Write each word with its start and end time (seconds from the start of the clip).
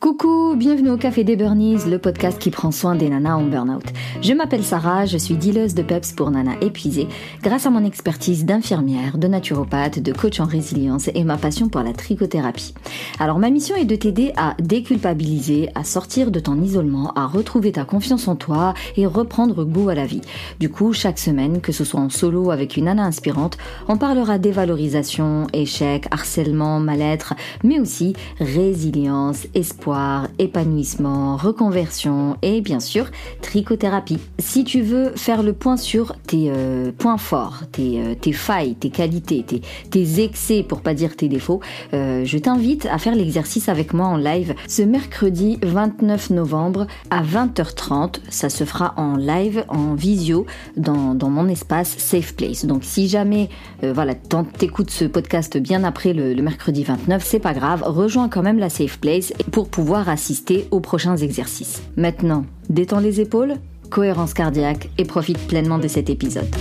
Coucou, 0.00 0.54
bienvenue 0.56 0.88
au 0.88 0.96
Café 0.96 1.24
des 1.24 1.36
Burnies, 1.36 1.84
le 1.86 1.98
podcast 1.98 2.38
qui 2.38 2.50
prend 2.50 2.70
soin 2.70 2.94
des 2.94 3.10
nanas 3.10 3.36
en 3.36 3.42
burn-out. 3.42 3.84
Je 4.22 4.32
m'appelle 4.32 4.64
Sarah, 4.64 5.04
je 5.04 5.18
suis 5.18 5.34
dealeuse 5.34 5.74
de 5.74 5.82
PEPS 5.82 6.12
pour 6.12 6.30
nanas 6.30 6.56
épuisées 6.62 7.06
grâce 7.42 7.66
à 7.66 7.70
mon 7.70 7.84
expertise 7.84 8.46
d'infirmière, 8.46 9.18
de 9.18 9.28
naturopathe, 9.28 9.98
de 9.98 10.12
coach 10.14 10.40
en 10.40 10.46
résilience 10.46 11.10
et 11.14 11.22
ma 11.22 11.36
passion 11.36 11.68
pour 11.68 11.82
la 11.82 11.92
trichothérapie. 11.92 12.72
Alors 13.18 13.38
ma 13.38 13.50
mission 13.50 13.76
est 13.76 13.84
de 13.84 13.94
t'aider 13.94 14.32
à 14.38 14.54
déculpabiliser, 14.58 15.68
à 15.74 15.84
sortir 15.84 16.30
de 16.30 16.40
ton 16.40 16.58
isolement, 16.62 17.12
à 17.12 17.26
retrouver 17.26 17.72
ta 17.72 17.84
confiance 17.84 18.26
en 18.26 18.36
toi 18.36 18.72
et 18.96 19.04
reprendre 19.04 19.64
goût 19.64 19.90
à 19.90 19.94
la 19.94 20.06
vie. 20.06 20.22
Du 20.60 20.70
coup, 20.70 20.94
chaque 20.94 21.18
semaine, 21.18 21.60
que 21.60 21.72
ce 21.72 21.84
soit 21.84 22.00
en 22.00 22.08
solo 22.08 22.50
avec 22.50 22.78
une 22.78 22.86
nana 22.86 23.04
inspirante, 23.04 23.58
on 23.86 23.98
parlera 23.98 24.38
dévalorisation, 24.38 25.46
échec, 25.52 26.06
harcèlement, 26.10 26.80
mal-être, 26.80 27.34
mais 27.62 27.78
aussi 27.78 28.14
résilience, 28.38 29.46
espoir 29.54 29.89
épanouissement, 30.38 31.36
reconversion 31.36 32.36
et 32.42 32.60
bien 32.60 32.80
sûr 32.80 33.06
trichothérapie. 33.42 34.18
Si 34.38 34.64
tu 34.64 34.82
veux 34.82 35.12
faire 35.16 35.42
le 35.42 35.52
point 35.52 35.76
sur 35.76 36.16
tes 36.26 36.50
euh, 36.50 36.92
points 36.96 37.18
forts, 37.18 37.62
tes, 37.72 38.00
euh, 38.00 38.14
tes, 38.14 38.32
failles, 38.32 38.74
tes 38.74 38.90
qualités, 38.90 39.44
tes, 39.90 40.22
excès 40.22 40.64
pour 40.66 40.80
pas 40.80 40.94
dire 40.94 41.16
tes 41.16 41.28
défauts, 41.28 41.60
euh, 41.94 42.24
je 42.24 42.38
t'invite 42.38 42.86
à 42.86 42.98
faire 42.98 43.14
l'exercice 43.14 43.68
avec 43.68 43.92
moi 43.92 44.06
en 44.06 44.16
live 44.16 44.54
ce 44.68 44.82
mercredi 44.82 45.58
29 45.62 46.30
novembre 46.30 46.86
à 47.10 47.22
20h30. 47.22 48.16
Ça 48.28 48.50
se 48.50 48.64
fera 48.64 48.94
en 48.96 49.16
live, 49.16 49.64
en 49.68 49.94
visio 49.94 50.46
dans, 50.76 51.14
dans 51.14 51.30
mon 51.30 51.48
espace 51.48 51.96
Safe 51.98 52.34
Place. 52.34 52.64
Donc 52.64 52.84
si 52.84 53.08
jamais 53.08 53.48
voilà, 53.82 54.14
t'écoutes 54.14 54.90
ce 54.90 55.06
podcast 55.06 55.56
bien 55.56 55.84
après 55.84 56.12
le, 56.12 56.34
le 56.34 56.42
mercredi 56.42 56.84
29, 56.84 57.24
c'est 57.24 57.38
pas 57.38 57.54
grave, 57.54 57.82
rejoins 57.84 58.28
quand 58.28 58.42
même 58.42 58.58
la 58.58 58.68
Safe 58.68 58.98
Place 58.98 59.32
pour 59.50 59.68
pouvoir 59.68 59.79
pouvoir 59.80 60.10
assister 60.10 60.68
aux 60.72 60.80
prochains 60.80 61.16
exercices. 61.16 61.82
Maintenant, 61.96 62.44
détends 62.68 63.00
les 63.00 63.22
épaules, 63.22 63.54
cohérence 63.88 64.34
cardiaque 64.34 64.90
et 64.98 65.06
profite 65.06 65.38
pleinement 65.48 65.78
de 65.78 65.88
cet 65.88 66.10
épisode. 66.10 66.54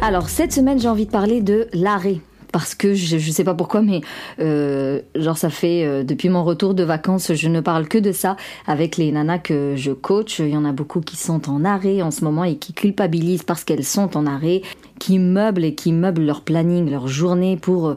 Alors 0.00 0.28
cette 0.28 0.52
semaine 0.52 0.78
j'ai 0.78 0.88
envie 0.88 1.06
de 1.06 1.10
parler 1.10 1.40
de 1.40 1.66
l'arrêt 1.72 2.20
parce 2.52 2.76
que 2.76 2.94
je, 2.94 3.16
ne 3.16 3.20
sais 3.20 3.42
pas 3.42 3.54
pourquoi, 3.54 3.82
mais 3.82 4.02
euh, 4.38 5.00
genre 5.16 5.36
ça 5.36 5.50
fait 5.50 5.84
euh, 5.84 6.04
depuis 6.04 6.28
mon 6.28 6.44
retour 6.44 6.74
de 6.74 6.84
vacances, 6.84 7.34
je 7.34 7.48
ne 7.48 7.60
parle 7.60 7.88
que 7.88 7.98
de 7.98 8.12
ça 8.12 8.36
avec 8.68 8.96
les 8.96 9.10
nanas 9.10 9.38
que 9.38 9.74
je 9.76 9.90
coach. 9.90 10.38
Il 10.38 10.50
y 10.50 10.56
en 10.56 10.64
a 10.64 10.72
beaucoup 10.72 11.00
qui 11.00 11.16
sont 11.16 11.50
en 11.50 11.64
arrêt 11.64 12.02
en 12.02 12.12
ce 12.12 12.24
moment 12.24 12.44
et 12.44 12.56
qui 12.56 12.72
culpabilisent 12.72 13.42
parce 13.42 13.64
qu'elles 13.64 13.84
sont 13.84 14.16
en 14.16 14.26
arrêt 14.26 14.62
qui 14.98 15.18
meublent 15.18 15.64
et 15.64 15.74
qui 15.74 15.92
meublent 15.92 16.24
leur 16.24 16.42
planning, 16.42 16.90
leur 16.90 17.08
journée 17.08 17.56
pour, 17.56 17.96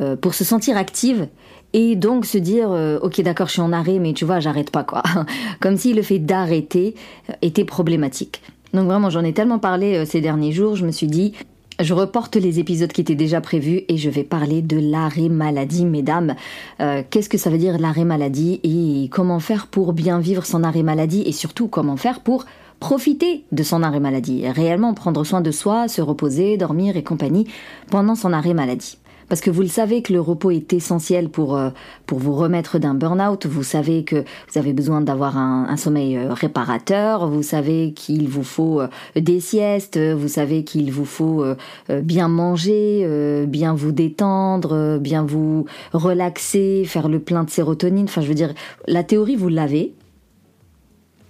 euh, 0.00 0.16
pour 0.16 0.32
se 0.32 0.44
sentir 0.44 0.78
active 0.78 1.28
et 1.74 1.94
donc 1.94 2.24
se 2.24 2.38
dire 2.38 2.70
euh, 2.70 2.98
ok 3.02 3.20
d'accord 3.20 3.48
je 3.48 3.52
suis 3.52 3.60
en 3.60 3.72
arrêt 3.72 3.98
mais 3.98 4.14
tu 4.14 4.24
vois 4.24 4.40
j'arrête 4.40 4.70
pas 4.70 4.82
quoi 4.82 5.02
comme 5.60 5.76
si 5.76 5.92
le 5.92 6.00
fait 6.00 6.18
d'arrêter 6.18 6.94
euh, 7.28 7.34
était 7.42 7.66
problématique 7.66 8.40
donc 8.72 8.86
vraiment 8.86 9.10
j'en 9.10 9.22
ai 9.24 9.34
tellement 9.34 9.58
parlé 9.58 10.06
ces 10.06 10.22
derniers 10.22 10.52
jours 10.52 10.74
je 10.74 10.86
me 10.86 10.90
suis 10.90 11.06
dit 11.06 11.34
je 11.78 11.92
reporte 11.92 12.36
les 12.36 12.58
épisodes 12.60 12.90
qui 12.90 13.02
étaient 13.02 13.14
déjà 13.14 13.42
prévus 13.42 13.82
et 13.88 13.98
je 13.98 14.08
vais 14.08 14.24
parler 14.24 14.60
de 14.60 14.78
l'arrêt 14.78 15.30
maladie, 15.30 15.86
mesdames. 15.86 16.34
Qu'est-ce 16.78 17.30
que 17.30 17.38
ça 17.38 17.48
veut 17.48 17.56
dire 17.56 17.78
l'arrêt 17.78 18.04
maladie 18.04 18.60
et 18.62 19.08
comment 19.08 19.40
faire 19.40 19.66
pour 19.66 19.94
bien 19.94 20.18
vivre 20.18 20.44
son 20.44 20.62
arrêt 20.62 20.82
maladie 20.82 21.22
et 21.24 21.32
surtout 21.32 21.68
comment 21.68 21.96
faire 21.96 22.20
pour 22.20 22.44
profiter 22.80 23.44
de 23.52 23.62
son 23.62 23.82
arrêt 23.82 24.00
maladie, 24.00 24.48
réellement 24.48 24.94
prendre 24.94 25.22
soin 25.22 25.40
de 25.40 25.50
soi, 25.50 25.86
se 25.86 26.00
reposer, 26.00 26.56
dormir 26.56 26.96
et 26.96 27.04
compagnie 27.04 27.46
pendant 27.90 28.14
son 28.14 28.32
arrêt 28.32 28.54
maladie. 28.54 28.98
Parce 29.28 29.40
que 29.40 29.50
vous 29.50 29.62
le 29.62 29.68
savez 29.68 30.02
que 30.02 30.12
le 30.12 30.20
repos 30.20 30.50
est 30.50 30.72
essentiel 30.72 31.28
pour, 31.28 31.56
euh, 31.56 31.70
pour 32.04 32.18
vous 32.18 32.34
remettre 32.34 32.80
d'un 32.80 32.94
burn-out. 32.94 33.46
Vous 33.46 33.62
savez 33.62 34.02
que 34.02 34.16
vous 34.16 34.58
avez 34.58 34.72
besoin 34.72 35.02
d'avoir 35.02 35.38
un, 35.38 35.76
sommeil 35.76 36.16
euh, 36.16 36.34
réparateur. 36.34 37.28
Vous 37.28 37.44
savez 37.44 37.92
qu'il 37.92 38.28
vous 38.28 38.42
faut 38.42 38.80
euh, 38.80 38.88
des 39.14 39.38
siestes. 39.38 39.96
Vous 39.98 40.26
savez 40.26 40.64
qu'il 40.64 40.90
vous 40.90 41.04
faut 41.04 41.44
bien 41.88 42.26
manger, 42.26 43.46
bien 43.46 43.72
vous 43.72 43.92
détendre, 43.92 44.98
bien 44.98 45.24
vous 45.24 45.66
relaxer, 45.92 46.84
faire 46.84 47.08
le 47.08 47.20
plein 47.20 47.44
de 47.44 47.50
sérotonine. 47.50 48.06
Enfin, 48.06 48.22
je 48.22 48.26
veux 48.26 48.34
dire, 48.34 48.52
la 48.88 49.04
théorie, 49.04 49.36
vous 49.36 49.48
l'avez. 49.48 49.94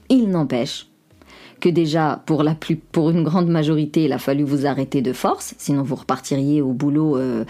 Il 0.08 0.30
n'empêche 0.30 0.89
que 1.60 1.68
déjà 1.68 2.22
pour 2.26 2.42
la 2.42 2.54
plus, 2.54 2.76
pour 2.76 3.10
une 3.10 3.22
grande 3.22 3.48
majorité, 3.48 4.04
il 4.04 4.12
a 4.12 4.18
fallu 4.18 4.42
vous 4.42 4.66
arrêter 4.66 5.02
de 5.02 5.12
force, 5.12 5.54
sinon 5.58 5.82
vous 5.82 5.94
repartiriez 5.94 6.62
au 6.62 6.72
boulot 6.72 7.16
euh, 7.16 7.44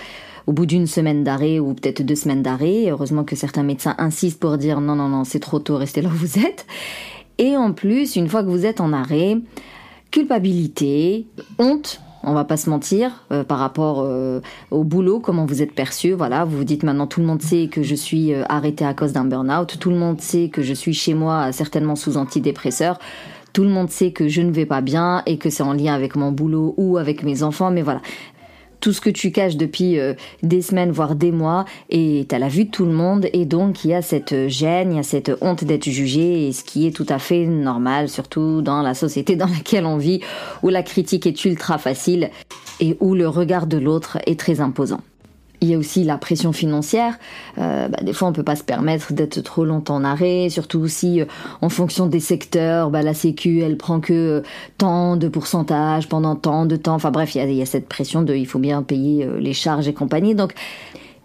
au 0.46 0.52
bout 0.52 0.66
d'une 0.66 0.86
semaine 0.86 1.24
d'arrêt 1.24 1.58
ou 1.58 1.74
peut-être 1.74 2.02
deux 2.02 2.16
semaines 2.16 2.42
d'arrêt. 2.42 2.90
Heureusement 2.90 3.24
que 3.24 3.36
certains 3.36 3.62
médecins 3.62 3.94
insistent 3.98 4.40
pour 4.40 4.58
dire 4.58 4.80
non 4.80 4.96
non 4.96 5.08
non 5.08 5.24
c'est 5.24 5.40
trop 5.40 5.60
tôt, 5.60 5.76
restez 5.76 6.02
là 6.02 6.08
où 6.08 6.16
vous 6.16 6.38
êtes. 6.38 6.66
Et 7.38 7.56
en 7.56 7.72
plus, 7.72 8.16
une 8.16 8.28
fois 8.28 8.42
que 8.42 8.50
vous 8.50 8.66
êtes 8.66 8.80
en 8.80 8.92
arrêt, 8.92 9.38
culpabilité, 10.10 11.26
honte 11.58 12.02
on 12.22 12.34
va 12.34 12.44
pas 12.44 12.58
se 12.58 12.68
mentir 12.68 13.24
euh, 13.32 13.44
par 13.44 13.58
rapport 13.58 14.02
euh, 14.04 14.42
au 14.70 14.84
boulot, 14.84 15.20
comment 15.20 15.46
vous 15.46 15.62
êtes 15.62 15.72
perçu. 15.72 16.12
Voilà, 16.12 16.44
vous 16.44 16.58
vous 16.58 16.64
dites 16.64 16.82
maintenant 16.82 17.06
tout 17.06 17.20
le 17.20 17.26
monde 17.26 17.40
sait 17.40 17.68
que 17.68 17.82
je 17.82 17.94
suis 17.94 18.34
arrêté 18.34 18.84
à 18.84 18.92
cause 18.92 19.14
d'un 19.14 19.24
burn-out, 19.24 19.78
tout 19.80 19.88
le 19.88 19.96
monde 19.96 20.20
sait 20.20 20.50
que 20.50 20.60
je 20.60 20.74
suis 20.74 20.92
chez 20.92 21.14
moi 21.14 21.50
certainement 21.52 21.96
sous 21.96 22.18
antidépresseur. 22.18 22.98
Tout 23.52 23.62
le 23.64 23.70
monde 23.70 23.90
sait 23.90 24.12
que 24.12 24.28
je 24.28 24.42
ne 24.42 24.52
vais 24.52 24.66
pas 24.66 24.80
bien 24.80 25.22
et 25.26 25.38
que 25.38 25.50
c'est 25.50 25.62
en 25.62 25.72
lien 25.72 25.94
avec 25.94 26.16
mon 26.16 26.32
boulot 26.32 26.74
ou 26.76 26.98
avec 26.98 27.22
mes 27.22 27.42
enfants, 27.42 27.70
mais 27.70 27.82
voilà. 27.82 28.00
Tout 28.80 28.94
ce 28.94 29.02
que 29.02 29.10
tu 29.10 29.30
caches 29.30 29.56
depuis 29.56 29.98
euh, 29.98 30.14
des 30.42 30.62
semaines, 30.62 30.90
voire 30.90 31.14
des 31.14 31.32
mois, 31.32 31.66
est 31.90 32.32
à 32.32 32.38
la 32.38 32.48
vue 32.48 32.64
de 32.64 32.70
tout 32.70 32.86
le 32.86 32.92
monde, 32.92 33.26
et 33.34 33.44
donc 33.44 33.84
il 33.84 33.90
y 33.90 33.94
a 33.94 34.00
cette 34.00 34.48
gêne, 34.48 34.92
il 34.92 34.96
y 34.96 35.00
a 35.00 35.02
cette 35.02 35.32
honte 35.42 35.64
d'être 35.64 35.90
jugé, 35.90 36.48
et 36.48 36.52
ce 36.52 36.64
qui 36.64 36.86
est 36.86 36.90
tout 36.90 37.06
à 37.10 37.18
fait 37.18 37.44
normal, 37.44 38.08
surtout 38.08 38.62
dans 38.62 38.80
la 38.80 38.94
société 38.94 39.36
dans 39.36 39.48
laquelle 39.48 39.84
on 39.84 39.98
vit, 39.98 40.20
où 40.62 40.70
la 40.70 40.82
critique 40.82 41.26
est 41.26 41.44
ultra 41.44 41.76
facile 41.76 42.30
et 42.80 42.96
où 43.00 43.14
le 43.14 43.28
regard 43.28 43.66
de 43.66 43.76
l'autre 43.76 44.16
est 44.26 44.40
très 44.40 44.60
imposant. 44.60 45.00
Il 45.62 45.68
y 45.68 45.74
a 45.74 45.78
aussi 45.78 46.04
la 46.04 46.16
pression 46.16 46.52
financière. 46.52 47.18
Euh, 47.58 47.88
bah, 47.88 47.98
des 48.02 48.14
fois, 48.14 48.28
on 48.28 48.32
peut 48.32 48.42
pas 48.42 48.56
se 48.56 48.64
permettre 48.64 49.12
d'être 49.12 49.40
trop 49.42 49.66
longtemps 49.66 49.96
en 49.96 50.04
arrêt, 50.04 50.48
surtout 50.48 50.88
si, 50.88 51.20
euh, 51.20 51.26
en 51.60 51.68
fonction 51.68 52.06
des 52.06 52.20
secteurs, 52.20 52.90
bah, 52.90 53.02
la 53.02 53.12
Sécu, 53.12 53.60
elle 53.60 53.76
prend 53.76 54.00
que 54.00 54.12
euh, 54.12 54.42
tant 54.78 55.16
de 55.16 55.28
pourcentage 55.28 56.08
pendant 56.08 56.34
tant 56.34 56.64
de 56.64 56.76
temps. 56.76 56.94
Enfin 56.94 57.10
bref, 57.10 57.34
il 57.34 57.52
y 57.52 57.62
a, 57.62 57.66
cette 57.66 57.88
pression 57.88 58.22
de, 58.22 58.34
il 58.34 58.46
faut 58.46 58.58
bien 58.58 58.82
payer 58.82 59.28
les 59.38 59.52
charges 59.52 59.86
et 59.86 59.92
compagnie. 59.92 60.34
Donc, 60.34 60.54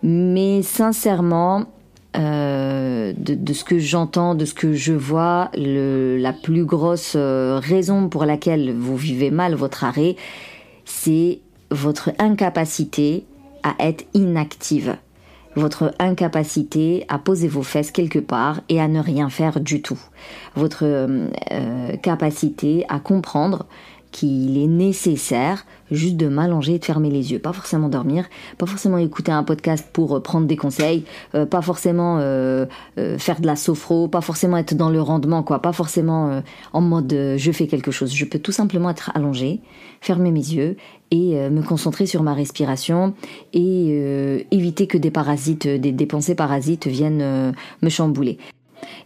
mais 0.03 0.61
sincèrement, 0.61 1.65
de, 2.13 3.53
ce 3.53 3.63
que 3.63 3.79
j'entends, 3.79 4.35
de 4.35 4.45
ce 4.45 4.53
que 4.53 4.73
je 4.73 4.93
vois, 4.93 5.49
la 5.55 6.33
plus 6.33 6.65
grosse 6.65 7.15
raison 7.15 8.09
pour 8.09 8.25
laquelle 8.25 8.73
vous 8.73 8.95
vivez 8.95 9.31
mal 9.31 9.55
votre 9.55 9.83
arrêt, 9.83 10.15
c'est 10.85 11.39
votre 11.71 12.11
incapacité 12.19 13.25
à 13.65 13.75
être 13.79 14.05
inactive, 14.13 14.95
votre 15.55 15.93
incapacité 15.99 17.05
à 17.09 17.17
poser 17.17 17.47
vos 17.47 17.63
fesses 17.63 17.91
quelque 17.91 18.19
part 18.19 18.61
et 18.69 18.79
à 18.79 18.87
ne 18.87 18.99
rien 18.99 19.29
faire 19.29 19.59
du 19.59 19.81
tout, 19.81 19.99
votre 20.55 20.85
euh, 20.85 21.27
euh, 21.51 21.97
capacité 21.97 22.85
à 22.89 22.99
comprendre 22.99 23.65
qu'il 24.15 24.57
est 24.57 24.67
nécessaire 24.67 25.65
juste 25.91 26.15
de 26.15 26.27
m'allonger 26.27 26.75
et 26.75 26.79
de 26.79 26.85
fermer 26.85 27.09
les 27.09 27.31
yeux. 27.31 27.39
Pas 27.39 27.53
forcément 27.53 27.89
dormir, 27.89 28.25
pas 28.57 28.65
forcément 28.65 28.97
écouter 28.97 29.31
un 29.31 29.43
podcast 29.43 29.87
pour 29.91 30.15
euh, 30.15 30.19
prendre 30.19 30.47
des 30.47 30.57
conseils, 30.57 31.03
pas 31.31 31.61
forcément 31.61 32.17
faire 32.95 33.39
de 33.39 33.45
la 33.45 33.55
sophro, 33.55 34.07
pas 34.07 34.21
forcément 34.21 34.57
être 34.57 34.75
dans 34.75 34.89
le 34.89 35.01
rendement, 35.01 35.43
quoi, 35.43 35.61
pas 35.61 35.73
forcément 35.73 36.41
en 36.73 36.81
mode 36.81 37.35
je 37.37 37.51
fais 37.51 37.67
quelque 37.67 37.91
chose. 37.91 38.13
Je 38.13 38.25
peux 38.25 38.39
tout 38.39 38.51
simplement 38.51 38.89
être 38.89 39.11
allongé, 39.15 39.61
fermer 40.01 40.31
mes 40.31 40.39
yeux 40.39 40.77
et 41.11 41.37
euh, 41.37 41.49
me 41.49 41.61
concentrer 41.61 42.05
sur 42.05 42.23
ma 42.23 42.33
respiration 42.33 43.13
et 43.53 43.89
euh, 43.91 44.39
éviter 44.51 44.87
que 44.87 44.97
des 44.97 45.11
parasites, 45.11 45.67
des, 45.67 46.05
pensées 46.05 46.35
parasites 46.35 46.87
viennent 46.87 47.21
euh, 47.21 47.51
me 47.81 47.89
chambouler. 47.89 48.37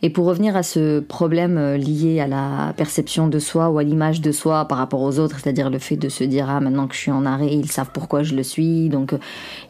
Et 0.02 0.10
pour 0.10 0.26
revenir 0.26 0.56
à 0.56 0.64
ce 0.64 1.00
problème 1.00 1.76
lié 1.76 2.20
à 2.20 2.28
la 2.28 2.74
perception 2.78 3.28
de 3.28 3.40
soi 3.40 3.70
ou 3.70 3.78
à 3.78 3.84
l'image 3.84 4.22
de 4.22 4.32
soi 4.32 4.66
par 4.66 4.78
rapport 4.78 5.02
aux 5.02 5.20
autres, 5.20 5.40
c'est-à-dire 5.40 5.70
le 5.70 5.80
fait 5.80 5.98
de 5.98 6.10
se 6.10 6.24
dire 6.24 6.50
ah 6.50 6.60
maintenant 6.60 6.88
que 6.88 6.96
je 6.96 7.00
suis 7.00 7.12
en 7.12 7.26
arrêt, 7.26 7.54
ils 7.54 7.72
savent 7.72 7.92
pourquoi 7.94 8.24
je 8.24 8.36
le 8.36 8.44
suis, 8.44 8.90
donc 8.90 9.14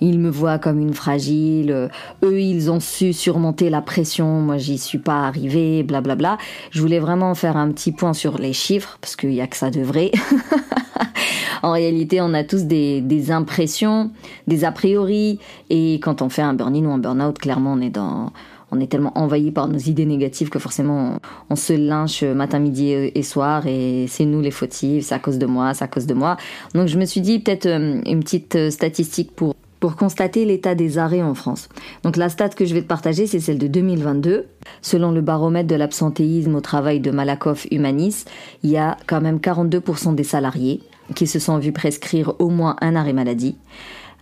ils 0.02 0.20
me 0.20 0.30
voient 0.30 0.60
comme 0.60 0.80
une 0.80 0.94
fragile, 0.94 1.90
eux 2.24 2.42
ils 2.42 2.72
ont 2.72 2.80
su 2.80 3.14
surmonter 3.14 3.70
la 3.70 3.82
pression, 3.82 4.42
moi 4.42 4.58
j'y 4.58 4.78
suis 4.78 5.00
pas 5.00 5.28
arrivée, 5.28 5.84
blablabla. 5.84 6.38
Je 6.72 6.82
voulais 6.82 7.00
vraiment 7.00 7.36
faire 7.36 7.58
un 7.58 7.72
petit 7.72 7.92
point 7.92 8.14
sur 8.14 8.38
les 8.38 8.54
chiffres 8.54 8.98
parce 9.02 9.16
qu'il 9.16 9.34
y 9.34 9.42
a 9.42 9.48
que 9.48 9.58
ça 9.58 9.70
de 9.70 9.82
vrai. 9.82 10.12
en 11.64 11.72
réalité, 11.72 12.22
on 12.22 12.34
a 12.34 12.44
tous 12.44 12.64
des, 12.64 13.02
des, 13.02 13.32
impressions, 13.32 14.12
des 14.48 14.66
a 14.66 14.72
priori, 14.72 15.40
et 15.70 16.00
quand 16.02 16.22
on 16.22 16.30
fait 16.30 16.42
un 16.42 16.54
burn-in 16.54 16.86
ou 16.86 16.92
un 16.92 16.98
burn-out, 16.98 17.38
clairement, 17.40 17.74
on 17.74 17.82
est 17.82 17.90
dans, 17.90 18.32
on 18.72 18.80
est 18.80 18.88
tellement 18.88 19.18
envahi 19.18 19.52
par 19.52 19.68
nos 19.68 19.78
idées 19.78 20.06
négatives 20.06 20.50
que 20.50 20.60
forcément 20.60 21.20
on, 21.50 21.56
se 21.56 21.74
lynche 21.74 22.24
matin, 22.24 22.60
midi 22.60 22.92
et 22.92 23.24
soir 23.24 23.68
et 23.68 24.06
c'est 24.08 24.26
nous 24.26 24.42
les 24.42 24.52
fautifs, 24.52 25.06
c'est 25.06 25.16
à 25.16 25.20
cause 25.20 25.38
de 25.38 25.46
moi, 25.46 25.74
c'est 25.74 25.84
à 25.84 25.88
cause 25.88 26.06
de 26.06 26.14
moi. 26.14 26.38
Donc 26.74 26.88
je 26.88 26.98
me 26.98 27.06
suis 27.06 27.22
dit 27.22 27.40
peut-être 27.40 27.66
euh, 27.66 28.02
une 28.06 28.22
petite 28.22 28.56
euh, 28.56 28.70
statistique 28.70 29.32
pour 29.36 29.56
pour 29.80 29.96
constater 29.96 30.44
l'état 30.44 30.76
des 30.76 30.98
arrêts 30.98 31.22
en 31.22 31.34
France. 31.34 31.70
Donc 32.04 32.18
la 32.18 32.30
stat 32.30 32.50
que 32.50 32.66
je 32.66 32.74
vais 32.74 32.82
te 32.82 32.88
partager, 32.88 33.28
c'est 33.28 33.40
celle 33.40 33.58
de 33.58 33.68
2022. 33.68 34.48
Selon 34.82 35.12
le 35.12 35.22
baromètre 35.22 35.70
de 35.70 35.76
l'absentéisme 35.76 36.56
au 36.56 36.62
travail 36.62 37.00
de 37.00 37.12
Malakoff 37.12 37.66
Humanis, 37.72 38.26
il 38.64 38.72
y 38.72 38.78
a 38.78 38.98
quand 39.08 39.22
même 39.22 39.38
42% 39.38 40.16
des 40.16 40.24
salariés 40.24 40.82
qui 41.16 41.28
se 41.28 41.40
sont 41.40 41.58
vus 41.58 41.72
prescrire 41.72 42.34
au 42.40 42.50
moins 42.50 42.76
un 42.82 42.96
arrêt 42.96 43.14
maladie, 43.14 43.56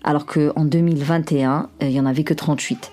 alors 0.03 0.25
qu'en 0.25 0.63
2021, 0.63 1.69
euh, 1.81 1.87
il 1.87 1.91
y 1.91 1.99
en 1.99 2.05
avait 2.05 2.23
que 2.23 2.33
38. 2.33 2.91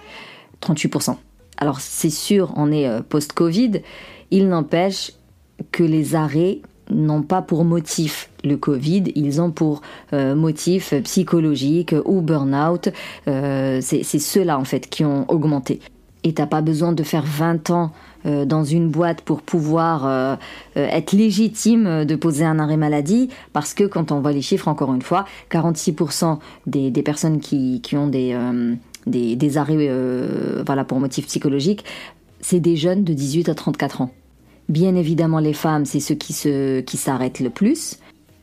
38%. 0.61 1.17
Alors 1.65 1.81
c'est 1.81 2.11
sûr, 2.11 2.53
on 2.57 2.71
est 2.71 2.87
euh, 2.87 3.01
post-Covid, 3.01 3.81
il 4.31 4.51
n'empêche 4.51 5.13
que 5.73 5.83
les 5.83 6.15
arrêts 6.15 6.59
n'ont 6.91 7.23
pas 7.23 7.41
pour 7.41 7.65
motif 7.65 8.29
le 8.45 8.59
Covid, 8.59 9.05
ils 9.15 9.41
ont 9.41 9.51
pour 9.51 9.81
euh, 10.13 10.35
motif 10.35 10.93
psychologique 11.05 11.95
ou 12.05 12.21
burn-out. 12.21 12.91
Euh, 13.29 13.79
c'est 13.81 14.03
ceux-là 14.05 14.59
en 14.59 14.65
fait 14.65 14.91
qui 14.91 15.07
ont 15.07 15.25
augmenté. 15.31 15.81
Et 16.23 16.35
t'as 16.35 16.45
pas 16.45 16.61
besoin 16.61 16.93
de 16.93 17.03
faire 17.03 17.25
20 17.25 17.71
ans 17.71 17.93
dans 18.25 18.65
une 18.65 18.91
boîte 18.91 19.23
pour 19.23 19.43
pouvoir 19.43 20.39
être 20.75 21.13
légitime 21.13 22.07
de 22.07 22.15
poser 22.17 22.47
un 22.47 22.59
arrêt 22.59 22.79
maladie, 22.79 23.29
parce 23.53 23.75
que 23.75 23.85
quand 23.85 24.11
on 24.11 24.21
voit 24.21 24.33
les 24.33 24.41
chiffres, 24.41 24.69
encore 24.69 24.95
une 24.95 25.03
fois, 25.03 25.27
46% 25.51 26.39
des, 26.67 26.91
personnes 27.03 27.41
qui 27.41 27.83
ont 27.95 28.07
des, 28.07 28.35
des, 29.07 29.59
arrêts 29.59 29.91
voilà, 30.65 30.85
pour 30.85 31.01
motif 31.01 31.27
psychologique, 31.27 31.85
c'est 32.41 32.61
des 32.61 32.77
jeunes 32.77 33.05
de 33.05 33.13
18 33.13 33.49
à 33.49 33.55
34 33.55 34.03
ans. 34.03 34.11
Bien 34.69 34.97
évidemment, 34.97 35.41
les 35.41 35.53
femmes, 35.53 35.85
c'est 35.85 36.01
ceux 36.01 36.15
qui 36.15 36.33
se, 36.33 36.81
qui 36.81 36.97
s'arrêtent 36.97 37.41
le 37.41 37.51
plus. 37.51 37.99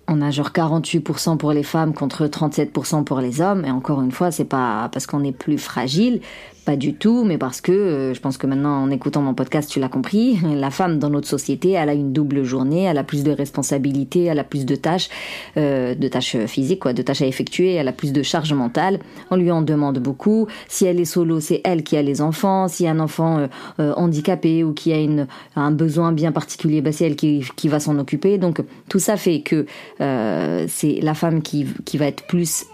On 0.07 0.21
a 0.21 0.29
genre 0.29 0.49
48% 0.49 1.37
pour 1.37 1.53
les 1.53 1.63
femmes 1.63 1.93
contre 1.93 2.25
37% 2.25 3.03
pour 3.03 3.21
les 3.21 3.41
hommes. 3.41 3.65
Et 3.65 3.71
encore 3.71 4.01
une 4.01 4.11
fois, 4.11 4.31
c'est 4.31 4.45
pas 4.45 4.89
parce 4.91 5.07
qu'on 5.07 5.23
est 5.23 5.31
plus 5.31 5.57
fragile, 5.57 6.21
pas 6.65 6.75
du 6.75 6.93
tout, 6.93 7.23
mais 7.23 7.37
parce 7.37 7.59
que, 7.59 7.71
euh, 7.71 8.13
je 8.13 8.19
pense 8.19 8.37
que 8.37 8.45
maintenant, 8.45 8.83
en 8.83 8.91
écoutant 8.91 9.21
mon 9.21 9.33
podcast, 9.33 9.69
tu 9.69 9.79
l'as 9.79 9.89
compris, 9.89 10.39
la 10.55 10.69
femme 10.69 10.99
dans 10.99 11.09
notre 11.09 11.27
société, 11.27 11.71
elle 11.71 11.89
a 11.89 11.93
une 11.93 12.13
double 12.13 12.43
journée, 12.43 12.83
elle 12.83 12.97
a 12.97 13.03
plus 13.03 13.23
de 13.23 13.31
responsabilités, 13.31 14.25
elle 14.25 14.39
a 14.39 14.43
plus 14.43 14.65
de 14.65 14.75
tâches, 14.75 15.09
euh, 15.57 15.95
de 15.95 16.07
tâches 16.07 16.37
physiques, 16.45 16.81
quoi, 16.81 16.93
de 16.93 17.01
tâches 17.01 17.21
à 17.21 17.25
effectuer, 17.25 17.73
elle 17.73 17.87
a 17.87 17.93
plus 17.93 18.13
de 18.13 18.21
charge 18.21 18.53
mentale. 18.53 18.99
On 19.31 19.35
lui 19.35 19.51
en 19.51 19.61
demande 19.61 19.99
beaucoup. 19.99 20.47
Si 20.67 20.85
elle 20.85 20.99
est 20.99 21.05
solo, 21.05 21.39
c'est 21.39 21.61
elle 21.63 21.83
qui 21.83 21.97
a 21.97 22.01
les 22.01 22.21
enfants. 22.21 22.67
Si 22.67 22.87
un 22.87 22.99
enfant 22.99 23.39
euh, 23.39 23.47
euh, 23.79 23.93
handicapé 23.95 24.63
ou 24.63 24.73
qui 24.73 24.93
a 24.93 24.97
une, 24.97 25.27
un 25.55 25.71
besoin 25.71 26.11
bien 26.11 26.31
particulier, 26.31 26.81
bah, 26.81 26.91
c'est 26.91 27.05
elle 27.05 27.15
qui, 27.15 27.43
qui 27.55 27.69
va 27.69 27.79
s'en 27.79 27.97
occuper. 27.97 28.37
Donc, 28.37 28.61
tout 28.87 28.99
ça 28.99 29.17
fait 29.17 29.41
que 29.41 29.65
c'est 29.99 30.99
la 31.01 31.13
femme 31.13 31.41
qui, 31.41 31.65
qui 31.85 31.97
va 31.97 32.07
être 32.07 32.25
plus 32.27 32.65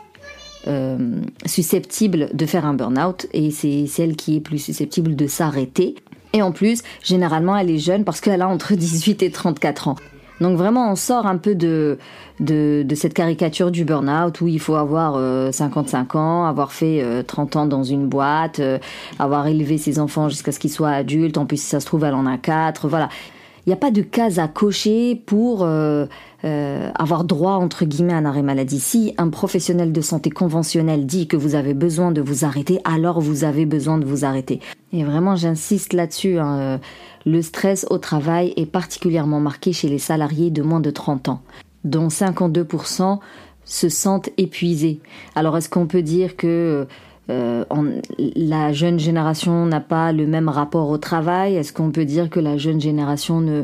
euh, 0.68 1.22
susceptible 1.46 2.30
de 2.34 2.46
faire 2.46 2.66
un 2.66 2.74
burn-out 2.74 3.28
et 3.34 3.52
c'est 3.52 3.88
celle 3.88 4.16
qui 4.16 4.38
est 4.38 4.40
plus 4.40 4.60
susceptible 4.60 5.16
de 5.16 5.28
s'arrêter. 5.28 5.96
Et 6.34 6.42
en 6.42 6.52
plus, 6.52 6.84
généralement, 7.04 7.58
elle 7.58 7.70
est 7.70 7.78
jeune 7.78 8.04
parce 8.04 8.22
qu'elle 8.22 8.42
a 8.42 8.48
entre 8.48 8.74
18 8.76 9.24
et 9.24 9.32
34 9.32 9.88
ans. 9.88 9.96
Donc 10.40 10.58
vraiment, 10.58 10.92
on 10.92 10.96
sort 10.96 11.26
un 11.26 11.38
peu 11.38 11.56
de, 11.56 11.98
de, 12.40 12.86
cette 12.96 13.14
caricature 13.14 13.72
du 13.72 13.86
burn-out 13.86 14.40
où 14.42 14.48
il 14.48 14.60
faut 14.60 14.76
avoir 14.76 15.14
55 15.52 16.16
euh, 16.16 16.20
ans, 16.20 16.46
avoir 16.46 16.72
fait 16.74 17.04
30 17.26 17.56
euh, 17.56 17.60
ans 17.60 17.66
dans 17.66 17.84
une 17.84 18.08
boîte, 18.08 18.62
avoir 19.18 19.48
élevé 19.48 19.80
ses 19.80 20.00
enfants 20.00 20.30
jusqu'à 20.30 20.52
ce 20.52 20.60
qu'ils 20.60 20.72
soient 20.72 20.92
adultes. 20.92 21.38
En 21.38 21.46
plus, 21.46 21.58
si 21.58 21.68
ça 21.68 21.80
se 21.80 21.88
trouve, 21.88 22.04
elle 22.04 22.14
en 22.14 22.28
a 22.28 22.38
4. 22.38 22.88
Voilà. 22.88 23.10
Il 23.68 23.72
n'y 23.72 23.74
a 23.74 23.78
pas 23.78 23.92
de 23.92 24.02
case 24.02 24.40
à 24.40 24.48
cocher 24.48 25.22
pour 25.26 25.64
euh, 25.64 26.06
euh, 26.46 26.90
avoir 26.96 27.26
droit, 27.26 27.56
entre 27.56 27.84
guillemets, 27.84 28.14
à 28.14 28.16
un 28.16 28.24
arrêt 28.24 28.42
maladie. 28.42 28.80
Si 28.80 29.14
un 29.18 29.28
professionnel 29.28 29.92
de 29.92 30.00
santé 30.00 30.30
conventionnel 30.30 31.06
dit 31.06 31.28
que 31.28 31.36
vous 31.36 31.54
avez 31.54 31.74
besoin 31.74 32.14
de 32.14 32.22
vous 32.22 32.46
arrêter, 32.46 32.80
alors 32.86 33.20
vous 33.20 33.44
avez 33.44 33.66
besoin 33.66 33.98
de 33.98 34.06
vous 34.06 34.24
arrêter. 34.24 34.62
Et 34.94 35.04
vraiment, 35.04 35.36
j'insiste 35.36 35.92
là-dessus. 35.92 36.40
Hein, 36.40 36.60
euh, 36.60 36.78
le 37.26 37.42
stress 37.42 37.86
au 37.90 37.98
travail 37.98 38.54
est 38.56 38.72
particulièrement 38.72 39.42
marqué 39.42 39.74
chez 39.74 39.90
les 39.90 40.00
salariés 40.00 40.50
de 40.50 40.62
moins 40.62 40.80
de 40.80 40.90
30 40.90 41.28
ans, 41.28 41.42
dont 41.84 42.08
52% 42.08 43.20
se 43.66 43.90
sentent 43.90 44.30
épuisés. 44.38 45.02
Alors, 45.36 45.58
est-ce 45.58 45.68
qu'on 45.68 45.88
peut 45.88 46.04
dire 46.04 46.38
que 46.38 46.88
euh, 47.30 47.66
la 48.18 48.74
jeune 48.74 49.00
génération 49.00 49.66
n'a 49.66 49.80
pas 49.82 50.12
le 50.12 50.26
même 50.28 50.50
rapport 50.50 50.90
au 50.90 50.98
travail. 50.98 51.56
Est-ce 51.56 51.74
qu'on 51.74 51.92
peut 51.92 52.06
dire 52.06 52.30
que 52.30 52.40
la 52.40 52.58
jeune 52.58 52.80
génération 52.80 53.42
ne 53.42 53.64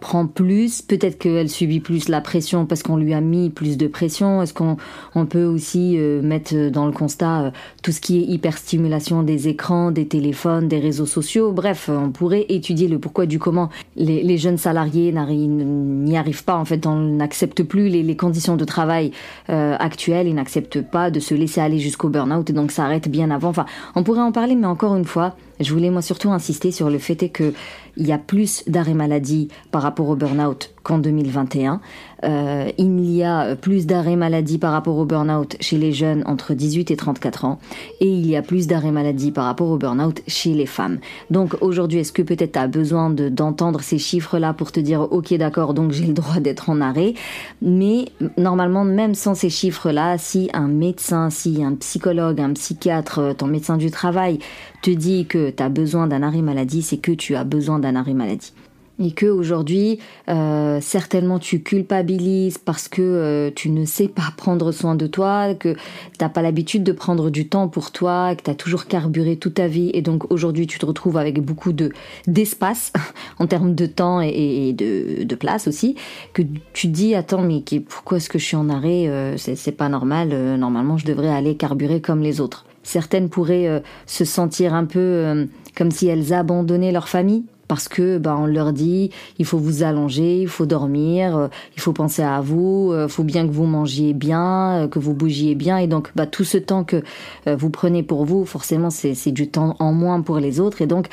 prend 0.00 0.26
plus, 0.26 0.82
peut-être 0.82 1.18
qu'elle 1.18 1.48
subit 1.48 1.80
plus 1.80 2.08
la 2.08 2.20
pression 2.20 2.66
parce 2.66 2.82
qu'on 2.82 2.96
lui 2.96 3.14
a 3.14 3.20
mis 3.20 3.50
plus 3.50 3.76
de 3.76 3.86
pression. 3.86 4.42
Est-ce 4.42 4.54
qu'on 4.54 4.76
on 5.14 5.26
peut 5.26 5.44
aussi 5.44 5.96
euh, 5.98 6.22
mettre 6.22 6.70
dans 6.70 6.86
le 6.86 6.92
constat 6.92 7.42
euh, 7.42 7.50
tout 7.82 7.92
ce 7.92 8.00
qui 8.00 8.18
est 8.18 8.24
hyperstimulation 8.24 9.22
des 9.22 9.48
écrans, 9.48 9.90
des 9.90 10.06
téléphones, 10.06 10.68
des 10.68 10.78
réseaux 10.78 11.06
sociaux? 11.06 11.52
Bref, 11.52 11.88
on 11.92 12.10
pourrait 12.10 12.46
étudier 12.48 12.88
le 12.88 12.98
pourquoi 12.98 13.26
du 13.26 13.38
comment. 13.38 13.68
Les, 13.96 14.38
jeunes 14.38 14.58
salariés 14.58 15.12
n'y 15.12 16.16
arrivent 16.16 16.44
pas, 16.44 16.56
en 16.56 16.64
fait, 16.64 16.86
on 16.86 16.96
n'accepte 16.96 17.62
plus 17.62 17.88
les, 17.88 18.16
conditions 18.16 18.56
de 18.56 18.64
travail 18.64 19.12
euh, 19.50 19.76
actuelles, 19.78 20.26
ils 20.26 20.34
n'acceptent 20.34 20.82
pas 20.82 21.10
de 21.10 21.20
se 21.20 21.34
laisser 21.34 21.60
aller 21.60 21.78
jusqu'au 21.78 22.08
burn-out 22.08 22.48
et 22.48 22.52
donc 22.52 22.72
s'arrêtent 22.72 23.08
bien 23.08 23.30
avant. 23.30 23.50
Enfin, 23.50 23.66
on 23.94 24.02
pourrait 24.02 24.20
en 24.20 24.32
parler, 24.32 24.54
mais 24.54 24.66
encore 24.66 24.96
une 24.96 25.04
fois, 25.04 25.36
je 25.60 25.72
voulais 25.72 25.90
moi 25.90 26.02
surtout 26.02 26.32
insister 26.32 26.72
sur 26.72 26.90
le 26.90 26.98
fait 26.98 27.28
que 27.28 27.52
il 27.96 28.06
y 28.06 28.12
a 28.12 28.18
plus 28.18 28.64
d'arrêts 28.66 28.94
maladie 28.94 29.48
par 29.70 29.82
rapport 29.82 30.08
au 30.08 30.16
burn-out 30.16 30.74
qu'en 30.82 30.98
2021. 30.98 31.80
Euh, 32.24 32.70
il 32.76 33.10
y 33.10 33.24
a 33.24 33.56
plus 33.56 33.86
d'arrêts 33.86 34.16
maladie 34.16 34.58
par 34.58 34.72
rapport 34.72 34.96
au 34.98 35.04
burn-out 35.04 35.56
chez 35.60 35.78
les 35.78 35.92
jeunes 35.92 36.22
entre 36.26 36.52
18 36.52 36.90
et 36.90 36.96
34 36.96 37.44
ans 37.46 37.58
et 38.00 38.08
il 38.08 38.26
y 38.26 38.36
a 38.36 38.42
plus 38.42 38.66
d'arrêts 38.66 38.90
maladie 38.90 39.30
par 39.30 39.44
rapport 39.44 39.70
au 39.70 39.78
burn-out 39.78 40.20
chez 40.26 40.52
les 40.52 40.66
femmes. 40.66 40.98
Donc 41.30 41.56
aujourd'hui, 41.60 42.00
est-ce 42.00 42.12
que 42.12 42.22
peut-être 42.22 42.52
tu 42.52 42.58
as 42.58 42.66
besoin 42.66 43.10
d'entendre 43.10 43.80
ces 43.80 43.98
chiffres-là 43.98 44.52
pour 44.52 44.72
te 44.72 44.80
dire 44.80 45.00
ok 45.10 45.32
d'accord, 45.34 45.74
donc 45.74 45.92
j'ai 45.92 46.06
le 46.06 46.12
droit 46.12 46.40
d'être 46.40 46.68
en 46.68 46.80
arrêt? 46.80 47.14
Mais 47.62 48.06
normalement, 48.36 48.84
même 48.84 49.14
sans 49.14 49.34
ces 49.34 49.50
chiffres-là, 49.50 50.18
si 50.18 50.50
un 50.52 50.68
médecin, 50.68 51.30
si 51.30 51.62
un 51.62 51.74
psychologue, 51.74 52.40
un 52.40 52.52
psychiatre, 52.52 53.34
ton 53.36 53.46
médecin 53.46 53.76
du 53.76 53.90
travail 53.90 54.38
te 54.82 54.90
dit 54.90 55.26
que 55.26 55.50
tu 55.50 55.62
as 55.62 55.68
besoin 55.68 56.06
d'un 56.06 56.22
arrêt 56.22 56.42
maladie, 56.42 56.82
c'est 56.82 56.98
que 56.98 57.12
tu 57.12 57.34
as 57.34 57.44
besoin 57.44 57.78
d'un 57.78 57.96
arrêt 57.96 58.14
maladie 58.14 58.52
et 59.00 59.12
que 59.12 59.26
aujourd'hui 59.26 59.98
euh, 60.28 60.78
certainement 60.80 61.38
tu 61.38 61.62
culpabilises 61.62 62.58
parce 62.58 62.88
que 62.88 63.02
euh, 63.02 63.50
tu 63.54 63.70
ne 63.70 63.84
sais 63.84 64.08
pas 64.08 64.22
prendre 64.36 64.70
soin 64.72 64.94
de 64.94 65.06
toi, 65.06 65.54
que 65.54 65.74
t'as 66.18 66.28
pas 66.28 66.42
l'habitude 66.42 66.84
de 66.84 66.92
prendre 66.92 67.30
du 67.30 67.48
temps 67.48 67.68
pour 67.68 67.90
toi, 67.90 68.34
que 68.36 68.42
tu 68.44 68.50
as 68.50 68.54
toujours 68.54 68.86
carburé 68.86 69.36
toute 69.36 69.54
ta 69.54 69.66
vie 69.66 69.90
et 69.94 70.02
donc 70.02 70.30
aujourd'hui 70.30 70.66
tu 70.66 70.78
te 70.78 70.86
retrouves 70.86 71.16
avec 71.16 71.40
beaucoup 71.40 71.72
de 71.72 71.90
d'espace 72.26 72.92
en 73.38 73.46
termes 73.46 73.74
de 73.74 73.86
temps 73.86 74.20
et, 74.20 74.72
de, 74.72 75.24
de, 75.24 75.34
place 75.34 75.66
aussi, 75.66 75.96
que 76.34 76.42
tu 76.74 76.88
dis 76.88 77.14
attends 77.14 77.42
mais 77.42 77.64
pourquoi 77.88 78.18
est-ce 78.18 78.28
que 78.28 78.38
je 78.38 78.44
suis 78.44 78.56
en 78.56 78.68
arrêt 78.68 79.08
euh, 79.08 79.36
C'est 79.38 79.72
pas 79.72 79.88
normal, 79.88 80.28
normalement 80.58 80.98
je 80.98 81.06
devrais 81.06 81.30
aller 81.30 81.56
carburer 81.56 82.00
comme 82.00 82.20
les 82.20 82.40
autres. 82.40 82.66
Certaines 82.82 83.28
pourraient 83.28 83.82
se 84.06 84.24
sentir 84.24 84.74
un 84.74 84.84
peu 84.84 85.46
comme 85.76 85.90
si 85.90 86.08
elles 86.08 86.32
abandonnaient 86.32 86.92
leur 86.92 87.08
famille 87.08 87.44
parce 87.70 87.86
que 87.86 88.18
bah, 88.18 88.36
on 88.36 88.46
leur 88.46 88.72
dit 88.72 89.10
il 89.38 89.44
faut 89.44 89.56
vous 89.56 89.84
allonger, 89.84 90.40
il 90.40 90.48
faut 90.48 90.66
dormir, 90.66 91.36
euh, 91.36 91.48
il 91.76 91.80
faut 91.80 91.92
penser 91.92 92.20
à 92.20 92.40
vous, 92.40 92.88
il 92.90 92.96
euh, 92.96 93.06
faut 93.06 93.22
bien 93.22 93.46
que 93.46 93.52
vous 93.52 93.64
mangiez 93.64 94.12
bien, 94.12 94.72
euh, 94.72 94.88
que 94.88 94.98
vous 94.98 95.14
bougiez 95.14 95.54
bien. 95.54 95.78
Et 95.78 95.86
donc 95.86 96.10
bah, 96.16 96.26
tout 96.26 96.42
ce 96.42 96.58
temps 96.58 96.82
que 96.82 97.04
vous 97.46 97.70
prenez 97.70 98.02
pour 98.02 98.24
vous, 98.24 98.44
forcément 98.44 98.90
c'est 98.90 99.30
du 99.30 99.48
temps 99.48 99.76
en 99.78 99.92
moins 99.92 100.20
pour 100.20 100.40
les 100.40 100.58
autres. 100.58 100.82
Et 100.82 100.88
donc 100.88 101.06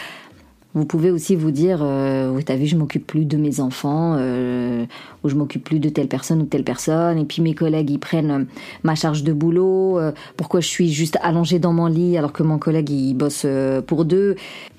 vous 0.78 0.86
pouvez 0.86 1.12
aussi 1.12 1.36
vous 1.36 1.52
dire, 1.52 1.80
euh, 1.82 2.32
oui, 2.32 2.44
t'as 2.44 2.56
vu, 2.56 2.68
je 2.68 2.76
m'occupe 2.78 3.06
plus 3.06 3.26
de 3.26 3.36
mes 3.38 3.60
enfants, 3.60 4.16
euh, 4.18 4.86
ou 5.24 5.30
je 5.30 5.36
m'occupe 5.36 5.64
plus 5.64 5.80
de 5.80 5.90
telle 5.90 6.08
personne 6.08 6.42
ou 6.42 6.46
telle 6.46 6.64
personne, 6.64 7.18
et 7.18 7.26
puis 7.26 7.42
mes 7.42 7.54
collègues, 7.54 7.90
ils 7.90 8.00
prennent 8.00 8.48
ma 8.84 8.96
charge 8.96 9.24
de 9.24 9.34
boulot, 9.34 10.00
pourquoi 10.38 10.60
je 10.60 10.68
suis 10.68 10.92
juste 10.92 11.18
allongée 11.22 11.60
dans 11.60 11.74
mon 11.74 11.88
lit 11.88 12.18
alors 12.18 12.32
que 12.32 12.44
mon 12.44 12.60
collègue, 12.60 12.90
il 12.90 13.16
bosse 13.16 13.46
pour 13.88 14.06
deux. 14.06 14.36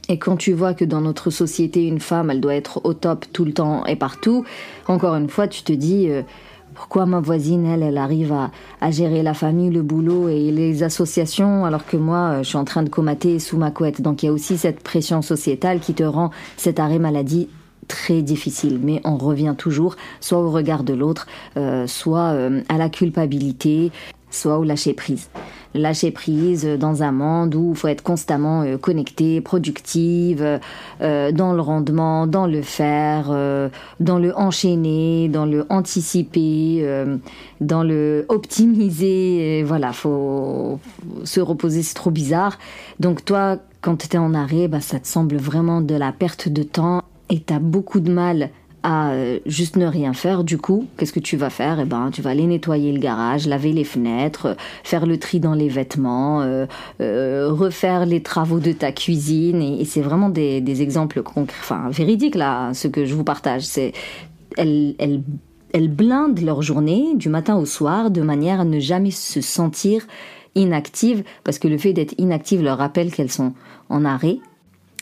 Et 0.09 0.19
quand 0.19 0.37
tu 0.37 0.53
vois 0.53 0.73
que 0.73 0.87
dans 0.87 1.03
notre 1.03 1.31
société, 1.31 1.87
une 1.87 2.01
femme, 2.01 2.31
elle 2.31 2.41
doit 2.41 2.55
être 2.55 2.81
au 2.85 2.95
top 2.95 3.27
tout 3.33 3.45
le 3.45 3.53
temps 3.53 3.85
et 3.85 3.95
partout, 3.95 4.45
encore 4.87 5.15
une 5.15 5.29
fois, 5.29 5.49
tu 5.49 5.63
te 5.63 5.73
dis, 5.73 6.09
euh, 6.09 6.23
pourquoi 6.79 7.07
ma 7.07 7.19
voisine, 7.19 7.67
elle, 7.67 7.83
elle 7.83 7.99
arrive 7.99 8.33
à, 8.81 8.91
gérer 8.93 9.25
la 9.25 9.35
famille, 9.35 9.69
le 9.69 9.83
boulot 9.83 10.29
et 10.29 10.53
les 10.53 10.85
associations, 10.85 11.65
alors 11.65 11.85
que 11.85 11.97
moi, 11.97 12.19
euh, 12.19 12.39
je 12.45 12.51
suis 12.51 12.57
en 12.57 12.65
train 12.65 12.85
de 12.85 12.89
comater 12.89 13.41
sous 13.41 13.57
ma 13.57 13.73
couette? 13.73 14.01
Donc 14.01 14.23
il 14.23 14.27
y 14.27 14.29
a 14.29 14.33
aussi 14.33 14.57
cette 14.57 14.81
pression 14.85 15.21
sociétale 15.21 15.81
qui 15.81 15.93
te 15.93 16.05
rend 16.05 16.31
cet 16.57 16.79
arrêt 16.79 17.01
maladie 17.01 17.49
très 17.89 18.23
difficile, 18.23 18.79
mais 18.81 19.01
on 19.03 19.17
revient 19.17 19.57
toujours 19.59 19.97
soit 20.21 20.39
au 20.39 20.53
regard 20.53 20.85
de 20.85 20.95
l'autre, 20.95 21.27
euh, 21.57 21.89
soit 21.89 22.37
à 22.69 22.79
la 22.79 22.89
culpabilité. 22.89 23.91
Soit 24.31 24.59
au 24.59 24.65
lâcher 24.65 24.95
prise. 24.95 25.29
Lâcher 25.75 26.11
prise 26.11 26.65
dans 26.65 27.03
un 27.03 27.13
monde 27.13 27.55
où 27.55 27.73
il 27.73 27.77
faut 27.77 27.89
être 27.89 28.03
constamment 28.03 28.63
euh, 28.63 28.79
connecté, 28.79 29.41
productive, 29.41 30.61
euh, 31.03 31.33
dans 31.33 31.53
le 31.53 31.61
rendement, 31.61 32.27
dans 32.27 32.47
le 32.47 32.63
faire, 32.63 33.29
euh, 33.31 33.69
dans 34.01 34.19
le 34.19 34.37
enchaîner, 34.37 35.29
dans 35.29 35.45
le 35.45 35.67
anticiper, 35.69 36.85
dans 37.61 37.83
le 37.83 38.25
optimiser. 38.29 39.63
voilà, 39.63 39.93
faut 39.93 40.81
se 41.25 41.41
reposer, 41.41 41.83
c'est 41.83 41.95
trop 41.95 42.11
bizarre. 42.11 42.59
Donc 42.99 43.25
toi, 43.25 43.59
quand 43.83 43.97
tu 43.97 44.17
es 44.17 44.19
en 44.19 44.35
arrêt, 44.35 44.69
bah, 44.69 44.81
ça 44.81 44.99
te 44.99 45.07
semble 45.07 45.37
vraiment 45.37 45.81
de 45.81 45.95
la 45.95 46.13
perte 46.13 46.49
de 46.49 46.63
temps 46.63 47.03
et 47.31 47.41
tu 47.41 47.53
as 47.53 47.59
beaucoup 47.59 48.01
de 48.01 48.11
mal 48.11 48.51
à 48.83 49.11
euh, 49.11 49.39
juste 49.47 49.77
ne 49.77 49.87
rien 49.87 50.13
faire, 50.13 50.45
du 50.45 50.59
coup, 50.59 50.87
qu'est-ce 50.97 51.13
que 51.13 51.21
tu 51.21 51.37
vas 51.37 51.51
faire? 51.51 51.81
Eh 51.81 51.85
ben, 51.85 52.11
tu 52.13 52.23
vas 52.23 52.31
aller 52.31 52.47
nettoyer 52.47 52.93
le 52.93 53.01
garage, 53.01 53.47
laver 53.47 53.73
les 53.73 53.85
fenêtres, 53.85 54.57
faire 54.85 55.07
le 55.07 55.19
tri 55.19 55.41
dans 55.41 55.55
les 55.55 55.69
vêtements, 55.69 56.43
euh, 56.43 56.67
euh, 57.01 57.49
refaire 57.51 58.07
les 58.07 58.23
travaux 58.23 58.61
de 58.61 58.73
ta 58.73 58.93
cuisine. 58.93 59.63
Et, 59.63 59.85
c'est 59.85 60.01
vraiment 60.01 60.29
des, 60.29 60.83
exemples 60.83 61.23
concrets, 61.23 61.57
enfin 61.61 61.89
véridiques 61.91 62.37
là, 62.37 62.73
ce 62.75 62.89
que 62.89 63.05
je 63.05 63.15
vous 63.15 63.25
partage. 63.25 63.63
C'est 63.63 63.93
elles, 64.57 65.23
blindent 65.89 66.41
leur 66.41 66.63
journée 66.63 67.15
du 67.15 67.29
matin 67.29 67.57
au 67.57 67.67
soir 67.67 68.11
de 68.11 68.23
manière 68.23 68.61
à 68.61 68.65
ne 68.65 68.79
jamais 68.79 69.11
se 69.11 69.41
sentir 69.41 70.07
inactives, 70.55 71.25
parce 71.45 71.59
que 71.59 71.69
le 71.69 71.79
fait 71.79 71.93
d'être 71.93 72.15
inactive 72.19 72.63
leur 72.63 72.79
rappelle 72.79 73.13
qu'elles 73.13 73.31
sont 73.31 73.53
en 73.89 74.05
arrêt 74.05 74.39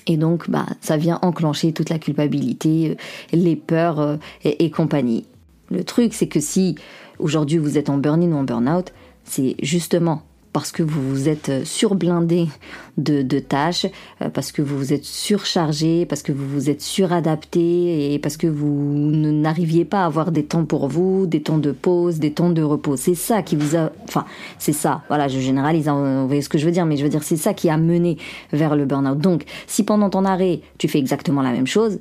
et 0.07 0.17
donc, 0.17 0.49
bah, 0.49 0.67
ça 0.81 0.97
vient 0.97 1.19
enclencher 1.23 1.73
toute 1.73 1.91
la 1.91 1.99
culpabilité, 1.99 2.91
euh, 2.91 3.37
les 3.37 3.57
peurs 3.57 4.01
euh, 4.01 4.17
et, 4.45 4.71
compagnie. 4.71 5.27
Le 5.71 5.83
truc, 5.85 6.15
c'est 6.15 6.29
que 6.29 6.41
si 6.41 6.77
aujourd'hui 7.19 7.59
vous 7.59 7.77
êtes 7.77 7.91
en 7.91 7.99
burn-in 7.99 8.33
ou 8.33 8.37
en 8.37 8.45
burn-out, 8.45 8.93
c'est 9.25 9.57
justement 9.63 10.23
parce 10.57 10.73
que 10.73 10.83
vous 10.83 11.07
vous 11.11 11.29
êtes 11.29 11.51
euh, 11.51 11.65
surblindé 11.67 12.49
de, 12.97 13.39
tâches, 13.41 13.85
euh, 14.23 14.31
parce 14.31 14.53
que 14.53 14.63
vous 14.63 14.79
vous 14.79 14.95
êtes 14.95 15.05
surchargé, 15.05 16.07
parce 16.07 16.23
que 16.23 16.33
vous 16.33 16.49
vous 16.49 16.71
êtes 16.71 16.81
suradapté 16.81 18.15
et 18.15 18.19
parce 18.19 18.39
que 18.39 18.47
vous 18.47 19.11
n'arriviez 19.13 19.85
pas 19.85 20.05
à 20.05 20.07
avoir 20.07 20.33
des 20.33 20.47
temps 20.47 20.65
pour 20.65 20.89
vous, 20.89 21.27
des 21.27 21.43
temps 21.43 21.59
de 21.59 21.73
pause, 21.73 22.21
des 22.21 22.33
temps 22.33 22.49
de 22.49 22.63
repos. 22.63 22.97
C'est 22.97 23.15
ça 23.15 23.43
qui 23.43 23.55
vous 23.55 23.77
a, 23.77 23.93
enfin, 24.05 24.25
c'est 24.59 24.73
ça. 24.73 25.03
Voilà, 25.09 25.29
je 25.29 25.41
généralise, 25.41 25.89
hein, 25.89 26.23
vous 26.23 26.27
voyez 26.27 26.41
ce 26.41 26.49
que 26.49 26.57
je 26.57 26.65
veux 26.65 26.73
dire, 26.73 26.87
mais 26.87 26.97
je 26.97 27.03
veux 27.03 27.11
dire, 27.11 27.23
c'est 27.23 27.37
ça 27.37 27.53
qui 27.53 27.69
a 27.69 27.77
mené 27.77 28.17
vers 28.55 28.77
le 28.77 28.87
burn-out. 28.87 29.19
Donc, 29.19 29.45
si 29.67 29.83
pendant 29.83 30.09
ton 30.09 30.25
arrêt, 30.25 30.63
tu 30.79 30.89
fais 30.89 30.99
exactement 30.99 31.43
la 31.43 31.53
même 31.53 31.67
chose, 31.67 31.99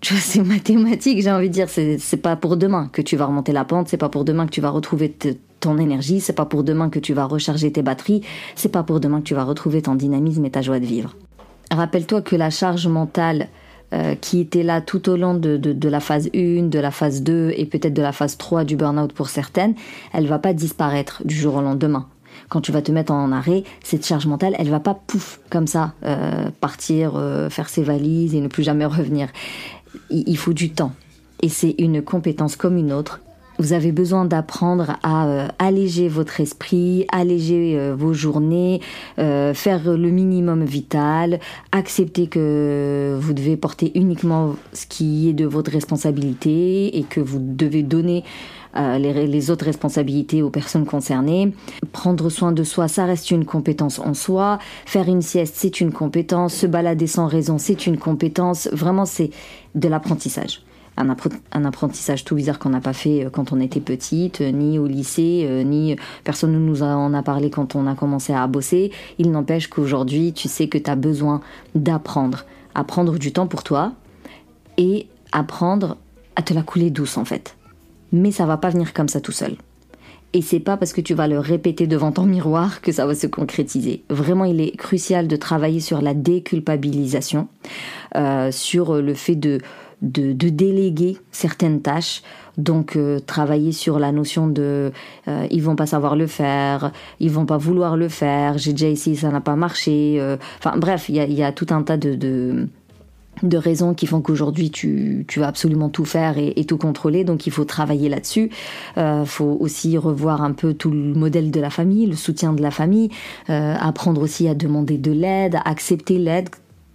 c'est 0.00 0.42
mathématique, 0.44 1.20
j'ai 1.20 1.30
envie 1.30 1.50
de 1.50 1.52
dire, 1.52 1.68
c'est 1.68 2.22
pas 2.22 2.36
pour 2.36 2.56
demain 2.56 2.88
que 2.90 3.02
tu 3.02 3.16
vas 3.16 3.26
remonter 3.26 3.52
la 3.52 3.66
pente, 3.66 3.88
c'est 3.88 3.98
pas 3.98 4.08
pour 4.08 4.24
demain 4.24 4.46
que 4.46 4.52
tu 4.52 4.62
vas 4.62 4.70
retrouver 4.70 5.14
ton 5.60 5.78
énergie, 5.78 6.20
c'est 6.20 6.32
pas 6.32 6.44
pour 6.44 6.64
demain 6.64 6.90
que 6.90 6.98
tu 6.98 7.14
vas 7.14 7.24
recharger 7.24 7.72
tes 7.72 7.82
batteries, 7.82 8.22
c'est 8.54 8.70
pas 8.70 8.82
pour 8.82 9.00
demain 9.00 9.20
que 9.20 9.24
tu 9.24 9.34
vas 9.34 9.44
retrouver 9.44 9.82
ton 9.82 9.94
dynamisme 9.94 10.44
et 10.44 10.50
ta 10.50 10.62
joie 10.62 10.80
de 10.80 10.86
vivre. 10.86 11.14
Rappelle-toi 11.70 12.22
que 12.22 12.36
la 12.36 12.50
charge 12.50 12.86
mentale 12.86 13.48
euh, 13.94 14.14
qui 14.14 14.40
était 14.40 14.62
là 14.62 14.80
tout 14.80 15.08
au 15.08 15.16
long 15.16 15.34
de, 15.34 15.56
de, 15.56 15.88
la 15.88 16.00
phase 16.00 16.28
1, 16.34 16.64
de 16.64 16.78
la 16.78 16.90
phase 16.90 17.22
2 17.22 17.54
et 17.56 17.64
peut-être 17.64 17.94
de 17.94 18.02
la 18.02 18.12
phase 18.12 18.36
3 18.36 18.64
du 18.64 18.76
burn-out 18.76 19.12
pour 19.12 19.28
certaines, 19.28 19.74
elle 20.12 20.26
va 20.26 20.38
pas 20.38 20.52
disparaître 20.52 21.22
du 21.24 21.34
jour 21.34 21.56
au 21.56 21.62
lendemain. 21.62 22.06
Quand 22.50 22.60
tu 22.60 22.70
vas 22.70 22.82
te 22.82 22.92
mettre 22.92 23.12
en 23.12 23.32
arrêt, 23.32 23.64
cette 23.82 24.06
charge 24.06 24.26
mentale, 24.26 24.54
elle 24.58 24.68
va 24.68 24.80
pas 24.80 24.94
pouf 24.94 25.40
comme 25.50 25.66
ça 25.66 25.94
euh, 26.04 26.50
partir, 26.60 27.16
euh, 27.16 27.48
faire 27.48 27.68
ses 27.68 27.82
valises 27.82 28.34
et 28.34 28.40
ne 28.40 28.48
plus 28.48 28.62
jamais 28.62 28.84
revenir. 28.84 29.28
il 30.10 30.36
faut 30.36 30.52
du 30.52 30.70
temps. 30.70 30.92
Et 31.40 31.48
c'est 31.48 31.74
une 31.78 32.02
compétence 32.02 32.56
comme 32.56 32.76
une 32.76 32.92
autre 32.92 33.20
vous 33.58 33.72
avez 33.72 33.92
besoin 33.92 34.24
d'apprendre 34.24 34.96
à 35.02 35.26
euh, 35.26 35.48
alléger 35.58 36.08
votre 36.08 36.40
esprit, 36.40 37.06
alléger 37.10 37.76
euh, 37.76 37.94
vos 37.96 38.12
journées, 38.12 38.80
euh, 39.18 39.52
faire 39.52 39.96
le 39.96 40.10
minimum 40.10 40.64
vital, 40.64 41.40
accepter 41.72 42.28
que 42.28 43.18
vous 43.20 43.32
devez 43.32 43.56
porter 43.56 43.90
uniquement 43.94 44.54
ce 44.72 44.86
qui 44.86 45.28
est 45.28 45.32
de 45.32 45.44
votre 45.44 45.72
responsabilité 45.72 46.96
et 46.96 47.02
que 47.02 47.20
vous 47.20 47.38
devez 47.40 47.82
donner 47.82 48.24
les, 48.76 49.26
les, 49.26 49.50
autres 49.50 49.64
responsabilités 49.64 50.40
aux 50.40 50.50
personnes 50.50 50.84
concernées. 50.84 51.52
Prendre 51.90 52.30
soin 52.30 52.52
de 52.52 52.62
soi, 52.62 52.86
ça 52.86 53.06
reste 53.06 53.32
une 53.32 53.44
compétence 53.44 53.98
en 53.98 54.14
soi. 54.14 54.60
Faire 54.86 55.08
une 55.08 55.22
sieste, 55.22 55.54
c'est 55.56 55.80
une 55.80 55.90
compétence. 55.90 56.54
Se 56.54 56.66
balader 56.66 57.08
sans 57.08 57.26
raison, 57.26 57.58
c'est 57.58 57.86
une 57.86 57.98
compétence. 57.98 58.68
Vraiment, 58.70 59.04
c'est 59.04 59.30
de 59.74 59.88
l'apprentissage 59.88 60.60
un, 60.98 61.64
apprentissage 61.64 62.24
tout 62.24 62.34
bizarre 62.34 62.58
qu'on 62.58 62.70
n'a 62.70 62.80
pas 62.80 62.92
fait 62.92 63.24
euh, 63.24 63.30
quand 63.30 63.52
on 63.52 63.60
était 63.60 63.80
petite, 63.80 64.40
euh, 64.40 64.50
ni 64.50 64.78
au 64.78 64.86
lycée, 64.86 65.46
euh, 65.48 65.62
ni 65.62 65.96
personne 66.24 66.52
ne 66.52 66.58
nous 66.58 66.82
en 66.82 67.14
a 67.14 67.22
parlé 67.22 67.50
quand 67.50 67.76
on 67.76 67.86
a 67.86 67.94
commencé 67.94 68.32
à 68.32 68.46
bosser. 68.46 68.90
Il 69.18 69.30
n'empêche 69.30 69.68
qu'aujourd'hui, 69.68 70.32
tu 70.32 70.48
sais 70.48 70.68
que 70.68 70.78
tu 70.78 70.90
as 70.90 70.96
besoin 70.96 71.40
d'apprendre, 71.74 72.44
à 72.74 72.84
prendre 72.84 73.18
du 73.18 73.32
temps 73.32 73.46
pour 73.46 73.62
toi 73.62 73.92
et 74.76 75.06
apprendre 75.32 75.96
à 76.36 76.42
te 76.42 76.54
la 76.54 76.62
couler 76.62 76.90
douce 76.90 77.16
en 77.16 77.24
fait. 77.24 77.56
Mais 78.12 78.32
ça 78.32 78.46
va 78.46 78.56
pas 78.56 78.70
venir 78.70 78.92
comme 78.92 79.08
ça 79.08 79.20
tout 79.20 79.32
seul. 79.32 79.56
Et 80.34 80.42
c'est 80.42 80.60
pas 80.60 80.76
parce 80.76 80.92
que 80.92 81.00
tu 81.00 81.14
vas 81.14 81.26
le 81.26 81.38
répéter 81.38 81.86
devant 81.86 82.12
ton 82.12 82.24
miroir 82.24 82.82
que 82.82 82.92
ça 82.92 83.06
va 83.06 83.14
se 83.14 83.26
concrétiser. 83.26 84.02
Vraiment, 84.10 84.44
il 84.44 84.60
est 84.60 84.76
crucial 84.76 85.26
de 85.26 85.36
travailler 85.36 85.80
sur 85.80 86.02
la 86.02 86.12
déculpabilisation, 86.12 87.48
sur 88.50 89.00
le 89.00 89.14
fait 89.14 89.36
de 89.36 89.58
de, 90.02 90.32
déléguer 90.32 91.18
certaines 91.30 91.80
tâches. 91.80 92.22
Donc 92.56 92.96
euh, 92.96 93.20
travailler 93.20 93.70
sur 93.70 94.00
la 94.00 94.10
notion 94.10 94.48
de 94.48 94.90
euh, 95.28 95.46
ils 95.50 95.62
vont 95.62 95.76
pas 95.76 95.86
savoir 95.86 96.16
le 96.16 96.26
faire, 96.26 96.90
ils 97.20 97.30
vont 97.30 97.46
pas 97.46 97.56
vouloir 97.56 97.96
le 97.96 98.08
faire, 98.08 98.58
j'ai 98.58 98.72
déjà 98.72 98.88
essayé, 98.88 99.14
ça 99.14 99.30
n'a 99.30 99.40
pas 99.40 99.54
marché. 99.54 100.16
Euh. 100.18 100.36
enfin 100.58 100.76
bref, 100.76 101.08
il 101.08 101.14
y 101.14 101.42
a, 101.44 101.52
tout 101.52 101.68
un 101.70 101.82
tas 101.82 101.96
de, 101.96 102.16
de, 103.44 103.56
raisons 103.56 103.94
qui 103.94 104.08
font 104.08 104.20
qu'aujourd'hui 104.20 104.72
tu, 104.72 105.24
tu 105.28 105.38
vas 105.38 105.46
absolument 105.46 105.88
tout 105.88 106.04
faire 106.04 106.36
et, 106.36 106.64
tout 106.64 106.78
contrôler, 106.78 107.22
donc 107.22 107.46
il 107.46 107.52
faut 107.52 107.64
travailler 107.64 108.08
là-dessus. 108.08 108.50
Il 108.96 109.22
faut 109.24 109.56
aussi 109.60 109.96
revoir 109.96 110.42
un 110.42 110.52
peu 110.52 110.74
tout 110.74 110.90
le 110.90 111.14
modèle 111.14 111.52
de 111.52 111.60
la 111.60 111.70
famille, 111.70 112.06
le 112.06 112.16
soutien 112.16 112.52
de 112.54 112.62
la 112.62 112.72
famille, 112.72 113.10
apprendre 113.46 114.20
aussi 114.20 114.48
à 114.48 114.54
demander 114.56 114.98
de 114.98 115.12
l'aide, 115.12 115.54
à 115.54 115.62
accepter 115.68 116.18
l'aide 116.18 116.48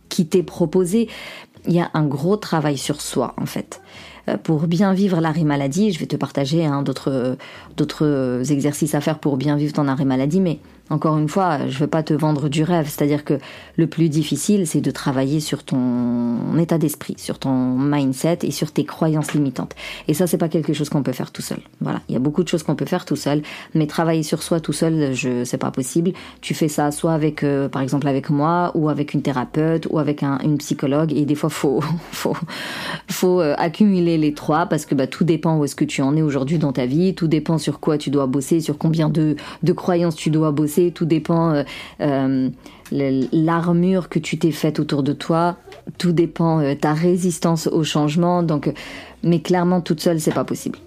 qui 0.10 0.28
t'est 0.28 0.44
proposée 0.44 1.08
il 1.68 1.74
y 1.74 1.80
a 1.80 1.90
un 1.94 2.06
gros 2.06 2.38
travail 2.38 2.78
sur 2.78 3.02
soi 3.02 3.34
en 3.38 3.46
fait. 3.46 3.82
Euh, 4.30 4.38
pour 4.38 4.68
bien 4.68 4.94
vivre 4.94 5.20
l'arrêt 5.20 5.44
maladie, 5.44 5.92
je 5.92 6.00
vais 6.00 6.06
te 6.06 6.16
partager 6.16 6.66
hein, 6.66 6.82
d'autres 6.82 7.38
d'autres 7.78 8.42
exercices 8.50 8.96
à 8.96 9.02
faire 9.02 9.20
pour 9.20 9.38
bien 9.38 9.58
vivre 9.58 9.74
ton 9.74 9.88
arrêt 9.88 10.06
maladie, 10.06 10.40
mais 10.40 10.60
encore 10.90 11.18
une 11.18 11.30
fois, 11.30 11.60
je 11.68 11.76
ne 11.76 11.80
veux 11.80 11.88
pas 11.88 12.04
te 12.04 12.14
vendre 12.14 12.50
du 12.50 12.64
rêve, 12.64 12.88
c'est-à-dire 12.90 13.24
que 13.24 13.40
le 13.78 13.88
plus 13.88 14.10
difficile, 14.10 14.68
c'est 14.68 14.82
de 14.82 14.92
travailler 14.92 15.40
sur 15.40 15.64
ton 15.64 16.58
état 16.58 16.78
d'esprit, 16.78 17.16
sur 17.18 17.40
ton 17.40 17.78
mindset 17.78 18.40
et 18.44 18.52
sur 18.52 18.72
tes 18.72 18.84
croyances 18.84 19.34
limitantes. 19.34 19.76
Et 20.10 20.14
ça, 20.14 20.28
c'est 20.28 20.38
pas 20.38 20.50
quelque 20.50 20.74
chose 20.74 20.90
qu'on 20.90 21.02
peut 21.02 21.14
faire 21.14 21.32
tout 21.32 21.42
seul. 21.42 21.60
Voilà, 21.80 22.02
il 22.10 22.14
y 22.14 22.16
a 22.18 22.20
beaucoup 22.20 22.44
de 22.44 22.50
choses 22.50 22.64
qu'on 22.64 22.76
peut 22.76 22.86
faire 22.86 23.06
tout 23.06 23.16
seul, 23.16 23.44
mais 23.74 23.88
travailler 23.88 24.24
sur 24.24 24.44
soi 24.44 24.60
tout 24.60 24.74
seul, 24.74 25.14
je 25.14 25.46
c'est 25.46 25.58
pas 25.58 25.72
possible. 25.72 26.12
Tu 26.42 26.54
fais 26.54 26.68
ça 26.68 26.92
soit 26.92 27.14
avec, 27.14 27.44
euh, 27.44 27.70
par 27.70 27.82
exemple, 27.82 28.08
avec 28.08 28.30
moi, 28.30 28.72
ou 28.76 28.90
avec 28.90 29.14
une 29.14 29.22
thérapeute, 29.22 29.88
ou 29.90 30.00
avec 30.00 30.22
un, 30.22 30.38
une 30.40 30.58
psychologue. 30.58 31.14
Et 31.14 31.26
des 31.26 31.36
fois, 31.36 31.50
faut 31.50 31.82
faut 32.12 32.36
faut 33.08 33.40
euh, 33.40 33.56
accumuler 33.58 34.18
les 34.18 34.34
trois 34.34 34.66
parce 34.66 34.86
que 34.86 34.96
bah, 34.96 35.08
tout 35.08 35.24
dépend 35.24 35.58
où 35.58 35.64
est-ce 35.64 35.76
que 35.76 35.86
tu 35.86 36.02
en 36.02 36.16
es 36.18 36.22
aujourd'hui 36.22 36.58
dans 36.58 36.74
ta 36.74 36.86
vie, 36.86 37.16
tout 37.16 37.28
dépend 37.28 37.58
sur 37.58 37.80
quoi 37.80 37.98
tu 37.98 38.10
dois 38.10 38.28
bosser, 38.28 38.60
sur 38.60 38.78
combien 38.78 39.08
de 39.08 39.38
de 39.64 39.74
croyances 39.74 40.16
tu 40.16 40.30
dois 40.30 40.52
bosser 40.52 40.73
tout 40.94 41.06
dépend 41.06 41.54
euh, 41.54 41.64
euh, 42.02 42.50
l'armure 42.92 44.10
que 44.10 44.20
tu 44.20 44.38
t'es 44.38 44.52
faite 44.52 44.80
autour 44.80 45.04
de 45.04 45.14
toi, 45.14 45.58
tout 45.98 46.12
dépend 46.12 46.60
euh, 46.60 46.76
ta 46.76 46.94
résistance 46.94 47.68
au 47.68 47.84
changement. 47.84 48.44
Donc, 48.44 48.72
mais 49.24 49.40
clairement 49.40 49.82
toute 49.82 50.00
seule, 50.00 50.20
c'est 50.20 50.34
pas 50.34 50.44
possible. 50.44 50.80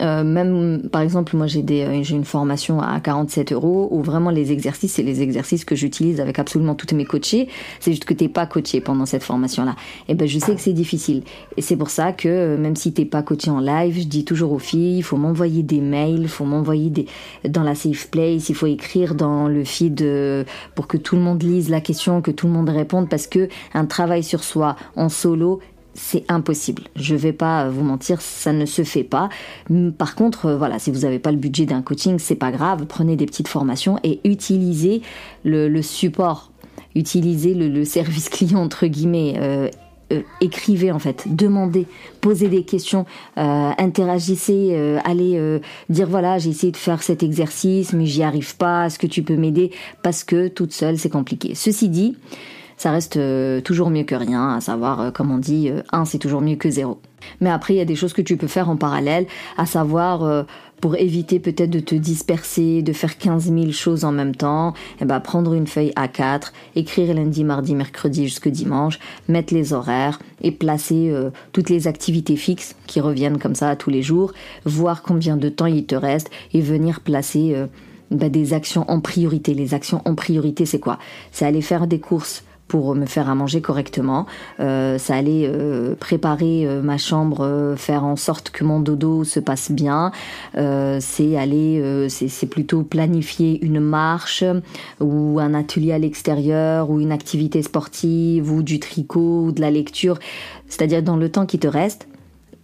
Euh, 0.00 0.24
même, 0.24 0.88
par 0.90 1.02
exemple, 1.02 1.36
moi 1.36 1.46
j'ai 1.46 1.64
euh, 1.70 2.02
une 2.02 2.24
formation 2.24 2.80
à 2.80 3.00
47 3.00 3.52
euros 3.52 3.88
où 3.90 4.02
vraiment 4.02 4.30
les 4.30 4.52
exercices, 4.52 4.94
c'est 4.94 5.02
les 5.02 5.22
exercices 5.22 5.64
que 5.64 5.74
j'utilise 5.74 6.20
avec 6.20 6.38
absolument 6.38 6.74
toutes 6.74 6.92
mes 6.92 7.04
coachées. 7.04 7.48
C'est 7.80 7.92
juste 7.92 8.04
que 8.04 8.14
t'es 8.14 8.28
pas 8.28 8.46
coaché 8.46 8.80
pendant 8.80 9.06
cette 9.06 9.22
formation-là. 9.22 9.76
Et 10.08 10.14
ben 10.14 10.26
je 10.26 10.38
sais 10.38 10.54
que 10.54 10.60
c'est 10.60 10.72
difficile. 10.72 11.22
Et 11.56 11.62
c'est 11.62 11.76
pour 11.76 11.90
ça 11.90 12.12
que 12.12 12.28
euh, 12.28 12.58
même 12.58 12.76
si 12.76 12.92
t'es 12.92 13.04
pas 13.04 13.22
coaché 13.22 13.50
en 13.50 13.60
live, 13.60 13.98
je 13.98 14.06
dis 14.06 14.24
toujours 14.24 14.52
aux 14.52 14.58
filles, 14.58 14.98
il 14.98 15.02
faut 15.02 15.16
m'envoyer 15.16 15.62
des 15.62 15.80
mails, 15.80 16.22
il 16.22 16.28
faut 16.28 16.44
m'envoyer 16.44 16.90
des 16.90 17.06
dans 17.48 17.62
la 17.62 17.74
safe 17.74 18.10
place, 18.10 18.48
il 18.48 18.54
faut 18.54 18.66
écrire 18.66 19.14
dans 19.14 19.48
le 19.48 19.64
feed 19.64 20.04
pour 20.74 20.86
que 20.86 20.96
tout 20.96 21.16
le 21.16 21.22
monde 21.22 21.42
lise 21.42 21.68
la 21.68 21.80
question, 21.80 22.22
que 22.22 22.30
tout 22.30 22.46
le 22.46 22.52
monde 22.52 22.68
réponde, 22.68 23.08
parce 23.08 23.26
que 23.26 23.48
un 23.74 23.84
travail 23.84 24.22
sur 24.22 24.44
soi 24.44 24.76
en 24.96 25.08
solo, 25.08 25.60
c'est 25.94 26.24
impossible. 26.30 26.84
Je 26.96 27.14
vais 27.14 27.32
pas 27.32 27.68
vous 27.68 27.84
mentir, 27.84 28.20
ça 28.20 28.52
ne 28.52 28.66
se 28.66 28.82
fait 28.82 29.04
pas. 29.04 29.28
Par 29.98 30.14
contre, 30.14 30.46
euh, 30.46 30.56
voilà, 30.56 30.78
si 30.78 30.90
vous 30.90 31.00
n'avez 31.00 31.18
pas 31.18 31.32
le 31.32 31.38
budget 31.38 31.66
d'un 31.66 31.82
coaching, 31.82 32.18
c'est 32.18 32.36
pas 32.36 32.50
grave. 32.50 32.86
Prenez 32.86 33.16
des 33.16 33.26
petites 33.26 33.48
formations 33.48 33.98
et 34.02 34.20
utilisez 34.24 35.02
le, 35.44 35.82
support, 35.82 36.50
utilisez 36.94 37.54
le, 37.54 37.84
service 37.84 38.28
client 38.30 38.60
entre 38.60 38.86
guillemets. 38.86 39.34
Euh, 39.38 39.68
euh, 40.12 40.20
écrivez 40.42 40.92
en 40.92 40.98
fait, 40.98 41.24
demandez, 41.26 41.86
posez 42.20 42.48
des 42.48 42.64
questions, 42.64 43.06
interagissez, 43.36 44.76
allez 45.06 45.60
dire 45.88 46.06
voilà 46.06 46.36
j'ai 46.36 46.50
essayé 46.50 46.70
de 46.70 46.76
faire 46.76 47.02
cet 47.02 47.22
exercice 47.22 47.94
mais 47.94 48.04
j'y 48.04 48.22
arrive 48.22 48.54
pas, 48.58 48.86
est-ce 48.86 48.98
que 48.98 49.06
tu 49.06 49.22
peux 49.22 49.36
m'aider? 49.36 49.70
Parce 50.02 50.22
que 50.22 50.48
toute 50.48 50.74
seule 50.74 50.98
c'est 50.98 51.08
compliqué. 51.08 51.54
Ceci 51.54 51.88
dit, 51.88 52.14
ça 52.82 52.90
reste 52.90 53.18
toujours 53.62 53.90
mieux 53.90 54.02
que 54.02 54.14
rien, 54.14 54.54
à 54.56 54.60
savoir 54.60 55.12
comme 55.12 55.30
on 55.30 55.38
dit, 55.38 55.70
un 55.92 56.04
c'est 56.04 56.18
toujours 56.18 56.40
mieux 56.40 56.56
que 56.56 56.68
zéro. 56.68 57.00
Mais 57.40 57.50
après 57.50 57.74
il 57.74 57.76
y 57.76 57.80
a 57.80 57.84
des 57.84 57.94
choses 57.94 58.12
que 58.12 58.22
tu 58.22 58.36
peux 58.36 58.48
faire 58.48 58.68
en 58.68 58.76
parallèle, 58.76 59.26
à 59.56 59.66
savoir 59.66 60.44
pour 60.82 60.96
éviter 60.96 61.38
peut-être 61.38 61.70
de 61.70 61.78
te 61.78 61.94
disperser, 61.94 62.82
de 62.82 62.92
faire 62.92 63.16
15 63.16 63.52
000 63.52 63.70
choses 63.70 64.04
en 64.04 64.10
même 64.10 64.34
temps, 64.34 64.74
eh 65.00 65.04
ben, 65.04 65.20
prendre 65.20 65.54
une 65.54 65.68
feuille 65.68 65.92
A4, 65.92 66.50
écrire 66.74 67.14
lundi, 67.14 67.44
mardi, 67.44 67.76
mercredi 67.76 68.24
jusqu'au 68.24 68.50
dimanche, 68.50 68.98
mettre 69.28 69.54
les 69.54 69.72
horaires 69.72 70.18
et 70.42 70.50
placer 70.50 71.08
euh, 71.10 71.30
toutes 71.52 71.70
les 71.70 71.86
activités 71.86 72.34
fixes 72.34 72.74
qui 72.88 73.00
reviennent 73.00 73.38
comme 73.38 73.54
ça 73.54 73.76
tous 73.76 73.90
les 73.90 74.02
jours, 74.02 74.32
voir 74.64 75.02
combien 75.02 75.36
de 75.36 75.48
temps 75.48 75.66
il 75.66 75.86
te 75.86 75.94
reste 75.94 76.30
et 76.52 76.60
venir 76.60 77.00
placer 77.00 77.52
euh, 77.54 77.68
bah, 78.10 78.28
des 78.28 78.52
actions 78.52 78.84
en 78.90 79.00
priorité. 79.00 79.54
Les 79.54 79.74
actions 79.74 80.02
en 80.04 80.16
priorité, 80.16 80.66
c'est 80.66 80.80
quoi? 80.80 80.98
C'est 81.30 81.46
aller 81.46 81.62
faire 81.62 81.86
des 81.86 82.00
courses 82.00 82.42
pour 82.72 82.94
me 82.94 83.04
faire 83.04 83.28
à 83.28 83.34
manger 83.34 83.60
correctement. 83.60 84.24
Euh, 84.58 84.96
ça 84.96 85.14
allait 85.14 85.44
euh, 85.44 85.94
préparer 85.94 86.64
euh, 86.64 86.80
ma 86.80 86.96
chambre, 86.96 87.74
faire 87.76 88.02
en 88.02 88.16
sorte 88.16 88.48
que 88.48 88.64
mon 88.64 88.80
dodo 88.80 89.24
se 89.24 89.40
passe 89.40 89.70
bien. 89.70 90.10
c'est 90.54 91.36
aller, 91.36 92.06
c'est 92.08 92.46
plutôt 92.46 92.82
planifier 92.82 93.62
une 93.62 93.78
marche 93.78 94.42
ou 95.00 95.38
un 95.38 95.52
atelier 95.52 95.92
à 95.92 95.98
l'extérieur 95.98 96.88
ou 96.88 96.98
une 96.98 97.12
activité 97.12 97.60
sportive 97.60 98.50
ou 98.50 98.62
du 98.62 98.80
tricot 98.80 99.44
ou 99.44 99.52
de 99.52 99.60
la 99.60 99.70
lecture. 99.70 100.18
C'est-à-dire 100.66 101.02
dans 101.02 101.18
le 101.18 101.28
temps 101.28 101.44
qui 101.44 101.58
te 101.58 101.68
reste, 101.68 102.08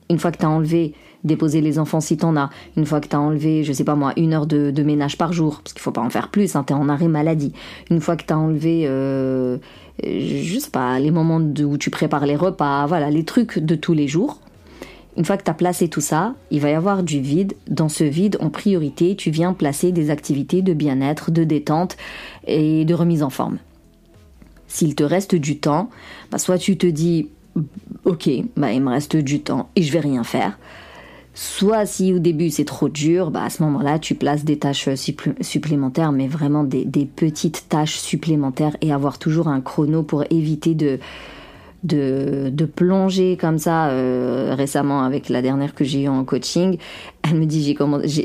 une 0.08 0.18
fois 0.18 0.32
que 0.32 0.38
tu 0.38 0.46
as 0.46 0.50
enlevé 0.50 0.94
déposer 1.24 1.60
les 1.60 1.78
enfants 1.78 2.00
si 2.00 2.16
t'en 2.16 2.36
as, 2.36 2.50
une 2.76 2.86
fois 2.86 3.00
que 3.00 3.08
t'as 3.08 3.18
enlevé, 3.18 3.64
je 3.64 3.72
sais 3.72 3.84
pas 3.84 3.94
moi, 3.94 4.12
une 4.16 4.32
heure 4.32 4.46
de, 4.46 4.82
ménage 4.82 5.18
par 5.18 5.32
jour, 5.32 5.60
parce 5.62 5.72
qu'il 5.72 5.82
faut 5.82 5.90
pas 5.90 6.00
en 6.00 6.10
faire 6.10 6.28
plus, 6.28 6.56
hein, 6.56 6.64
t'es 6.64 6.74
en 6.74 6.88
arrêt 6.88 7.08
maladie, 7.08 7.52
une 7.90 8.00
fois 8.00 8.16
que 8.16 8.24
t'as 8.24 8.36
enlevé 8.36 8.86
je 10.04 10.58
sais 10.58 10.70
pas, 10.70 10.98
les 10.98 11.10
moments 11.10 11.38
où 11.38 11.78
tu 11.78 11.90
prépares 11.90 12.26
les 12.26 12.36
repas, 12.36 12.86
voilà, 12.86 13.10
les 13.10 13.24
trucs 13.24 13.58
de 13.58 13.74
tous 13.74 13.94
les 13.94 14.08
jours. 14.08 14.38
Une 15.16 15.24
fois 15.24 15.36
que 15.36 15.42
tu 15.42 15.50
as 15.50 15.54
placé 15.54 15.88
tout 15.88 16.00
ça, 16.00 16.34
il 16.52 16.60
va 16.60 16.70
y 16.70 16.74
avoir 16.74 17.02
du 17.02 17.20
vide. 17.20 17.54
Dans 17.66 17.88
ce 17.88 18.04
vide, 18.04 18.36
en 18.40 18.50
priorité, 18.50 19.16
tu 19.16 19.30
viens 19.30 19.52
placer 19.52 19.90
des 19.90 20.10
activités 20.10 20.62
de 20.62 20.72
bien-être, 20.72 21.32
de 21.32 21.42
détente 21.42 21.96
et 22.46 22.84
de 22.84 22.94
remise 22.94 23.24
en 23.24 23.30
forme. 23.30 23.58
S'il 24.68 24.94
te 24.94 25.02
reste 25.02 25.34
du 25.34 25.58
temps, 25.58 25.90
bah, 26.30 26.38
soit 26.38 26.58
tu 26.58 26.78
te 26.78 26.86
dis, 26.86 27.30
ok, 28.04 28.30
bah, 28.56 28.72
il 28.72 28.80
me 28.80 28.90
reste 28.90 29.16
du 29.16 29.40
temps 29.40 29.70
et 29.74 29.82
je 29.82 29.92
vais 29.92 30.00
rien 30.00 30.22
faire. 30.22 30.56
Soit 31.40 31.86
si 31.86 32.12
au 32.12 32.18
début 32.18 32.50
c'est 32.50 32.64
trop 32.64 32.88
dur, 32.88 33.30
bah 33.30 33.44
à 33.44 33.48
ce 33.48 33.62
moment-là 33.62 34.00
tu 34.00 34.16
places 34.16 34.44
des 34.44 34.58
tâches 34.58 34.88
supplémentaires, 35.40 36.10
mais 36.10 36.26
vraiment 36.26 36.64
des, 36.64 36.84
petites 37.14 37.68
tâches 37.68 37.98
supplémentaires 37.98 38.76
et 38.80 38.92
avoir 38.92 39.20
toujours 39.20 39.46
un 39.46 39.60
chrono 39.60 40.02
pour 40.02 40.24
éviter 40.30 40.74
de, 40.74 40.98
de, 41.84 42.64
plonger 42.64 43.36
comme 43.40 43.58
ça. 43.58 43.90
Euh, 43.90 44.52
récemment 44.56 45.04
avec 45.04 45.28
la 45.28 45.40
dernière 45.40 45.76
que 45.76 45.84
j'ai 45.84 46.02
eue 46.02 46.08
en 46.08 46.24
coaching, 46.24 46.76
elle 47.22 47.36
me 47.36 47.46
dit 47.46 47.76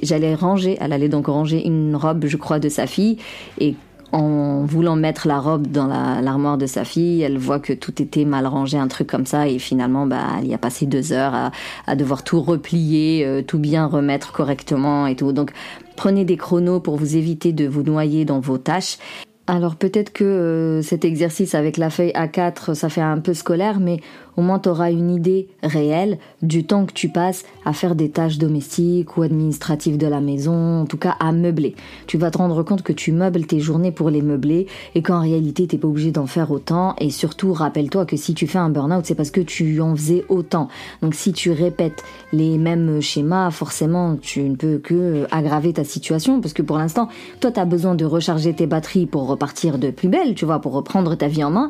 j'allais 0.01 0.33
ranger, 0.33 0.79
elle 0.81 0.91
allait 0.91 1.07
donc 1.07 1.27
ranger 1.27 1.63
une 1.63 1.95
robe 1.95 2.25
je 2.25 2.37
crois 2.37 2.57
de 2.57 2.67
sa 2.67 2.87
fille 2.87 3.17
et 3.59 3.75
en 4.13 4.63
voulant 4.63 4.95
mettre 4.95 5.27
la 5.27 5.39
robe 5.39 5.67
dans 5.67 5.87
l'armoire 5.87 6.59
de 6.59 6.67
sa 6.67 6.85
fille, 6.85 7.23
elle 7.23 7.39
voit 7.39 7.59
que 7.59 7.73
tout 7.73 7.99
était 7.99 8.25
mal 8.25 8.45
rangé, 8.45 8.77
un 8.77 8.87
truc 8.87 9.07
comme 9.07 9.25
ça, 9.25 9.47
et 9.47 9.57
finalement, 9.57 10.05
bah, 10.05 10.21
elle 10.39 10.47
y 10.47 10.53
a 10.53 10.59
passé 10.59 10.85
deux 10.85 11.13
heures 11.13 11.51
à, 11.87 11.95
devoir 11.95 12.23
tout 12.23 12.39
replier, 12.39 13.25
euh, 13.25 13.41
tout 13.41 13.57
bien 13.57 13.87
remettre 13.87 14.31
correctement 14.31 15.07
et 15.07 15.15
tout. 15.15 15.31
Donc, 15.31 15.51
prenez 15.95 16.25
des 16.25 16.37
chronos 16.37 16.79
pour 16.79 16.95
vous 16.95 17.17
éviter 17.17 17.53
de 17.53 17.67
vous 17.67 17.81
noyer 17.81 18.23
dans 18.23 18.39
vos 18.39 18.59
tâches. 18.59 18.99
Alors 19.45 19.75
peut-être 19.75 20.13
que 20.13 20.23
euh, 20.23 20.81
cet 20.81 21.03
exercice 21.03 21.53
avec 21.53 21.75
la 21.75 21.89
feuille 21.89 22.13
A4, 22.13 22.75
ça 22.75 22.87
fait 22.87 23.01
un 23.01 23.19
peu 23.19 23.33
scolaire, 23.33 23.81
mais 23.81 23.99
au 24.37 24.41
moins 24.41 24.59
tu 24.59 24.69
auras 24.69 24.91
une 24.91 25.11
idée 25.11 25.47
réelle 25.61 26.17
du 26.41 26.65
temps 26.65 26.85
que 26.85 26.93
tu 26.93 27.09
passes 27.09 27.45
à 27.65 27.73
faire 27.73 27.95
des 27.95 28.09
tâches 28.09 28.37
domestiques 28.37 29.17
ou 29.17 29.23
administratives 29.23 29.97
de 29.97 30.07
la 30.07 30.21
maison, 30.21 30.81
en 30.81 30.85
tout 30.85 30.97
cas 30.97 31.15
à 31.19 31.31
meubler. 31.31 31.75
Tu 32.07 32.17
vas 32.17 32.31
te 32.31 32.37
rendre 32.37 32.63
compte 32.63 32.81
que 32.83 32.93
tu 32.93 33.11
meubles 33.11 33.45
tes 33.45 33.59
journées 33.59 33.91
pour 33.91 34.09
les 34.09 34.21
meubler 34.21 34.67
et 34.95 35.01
qu'en 35.01 35.21
réalité 35.21 35.67
t'es 35.67 35.77
pas 35.77 35.87
obligé 35.87 36.11
d'en 36.11 36.27
faire 36.27 36.51
autant 36.51 36.95
et 36.99 37.09
surtout 37.09 37.53
rappelle-toi 37.53 38.05
que 38.05 38.17
si 38.17 38.33
tu 38.33 38.47
fais 38.47 38.59
un 38.59 38.69
burn-out 38.69 39.05
c'est 39.05 39.15
parce 39.15 39.31
que 39.31 39.41
tu 39.41 39.81
en 39.81 39.95
faisais 39.95 40.25
autant. 40.29 40.67
Donc 41.01 41.15
si 41.15 41.33
tu 41.33 41.51
répètes 41.51 42.03
les 42.31 42.57
mêmes 42.57 43.01
schémas, 43.01 43.51
forcément 43.51 44.15
tu 44.15 44.41
ne 44.41 44.55
peux 44.55 44.77
que 44.77 45.27
aggraver 45.31 45.73
ta 45.73 45.83
situation 45.83 46.41
parce 46.41 46.53
que 46.53 46.61
pour 46.61 46.77
l'instant 46.77 47.07
toi 47.39 47.51
tu 47.51 47.59
as 47.59 47.65
besoin 47.65 47.95
de 47.95 48.05
recharger 48.05 48.53
tes 48.53 48.67
batteries 48.67 49.05
pour 49.05 49.27
repartir 49.27 49.77
de 49.77 49.91
plus 49.91 50.09
belle, 50.09 50.35
tu 50.35 50.45
vois, 50.45 50.59
pour 50.59 50.73
reprendre 50.73 51.15
ta 51.15 51.27
vie 51.27 51.43
en 51.43 51.51
main 51.51 51.69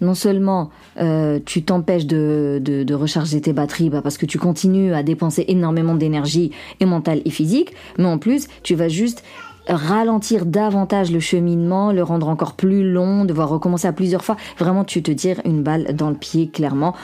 non 0.00 0.14
seulement 0.14 0.70
euh, 0.98 1.38
tu 1.44 1.62
t'empêches 1.62 2.06
de, 2.06 2.94
recharger 2.94 3.40
tes 3.40 3.52
batteries 3.52 3.90
bah, 3.90 4.02
parce 4.02 4.18
que 4.18 4.26
tu 4.26 4.38
continues 4.38 4.94
à 4.94 5.02
dépenser 5.02 5.44
énormément 5.48 5.94
d'énergie 5.94 6.50
et 6.80 6.84
mentale 6.84 7.22
et 7.24 7.30
physique, 7.30 7.72
mais 7.98 8.06
en 8.06 8.18
plus 8.18 8.48
tu 8.62 8.74
vas 8.74 8.88
juste 8.88 9.22
ralentir 9.68 10.46
davantage 10.46 11.12
le 11.12 11.20
cheminement, 11.20 11.92
le 11.92 12.02
rendre 12.02 12.28
encore 12.28 12.54
plus 12.54 12.90
long, 12.90 13.24
devoir 13.24 13.48
recommencer 13.48 13.86
à 13.86 13.92
plusieurs 13.92 14.24
fois. 14.24 14.36
Vraiment, 14.58 14.84
tu 14.84 15.02
te 15.02 15.12
tires 15.12 15.40
une 15.44 15.62
balle 15.62 15.94
dans 15.94 16.10
le 16.10 16.16
pied, 16.16 16.48
clairement. 16.48 16.94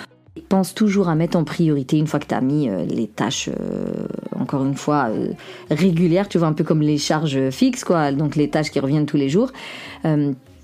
Pense 0.49 0.75
toujours 0.75 1.09
à 1.09 1.15
mettre 1.15 1.39
en 1.39 1.45
priorité 1.45 1.97
une 1.97 2.07
fois 2.07 2.19
que 2.19 2.27
tu 2.27 2.35
as 2.35 2.41
mis 2.41 2.69
euh, 2.69 2.85
les 2.85 3.07
tâches, 3.07 3.49
euh, 3.49 4.07
encore 4.39 4.65
une 4.65 4.75
fois, 4.75 5.11
régulières, 5.71 6.29
tu 6.29 6.39
vois, 6.39 6.49
un 6.49 6.53
peu 6.53 6.65
comme 6.65 6.83
les 6.83 6.99
charges 6.99 7.51
fixes, 7.51 7.85
quoi, 7.85 8.11
donc 8.11 8.37
les 8.37 8.51
tâches 8.51 8.71
qui 8.71 8.81
reviennent 8.81 9.07
tous 9.07 9.17
les 9.17 9.29
jours 9.29 9.53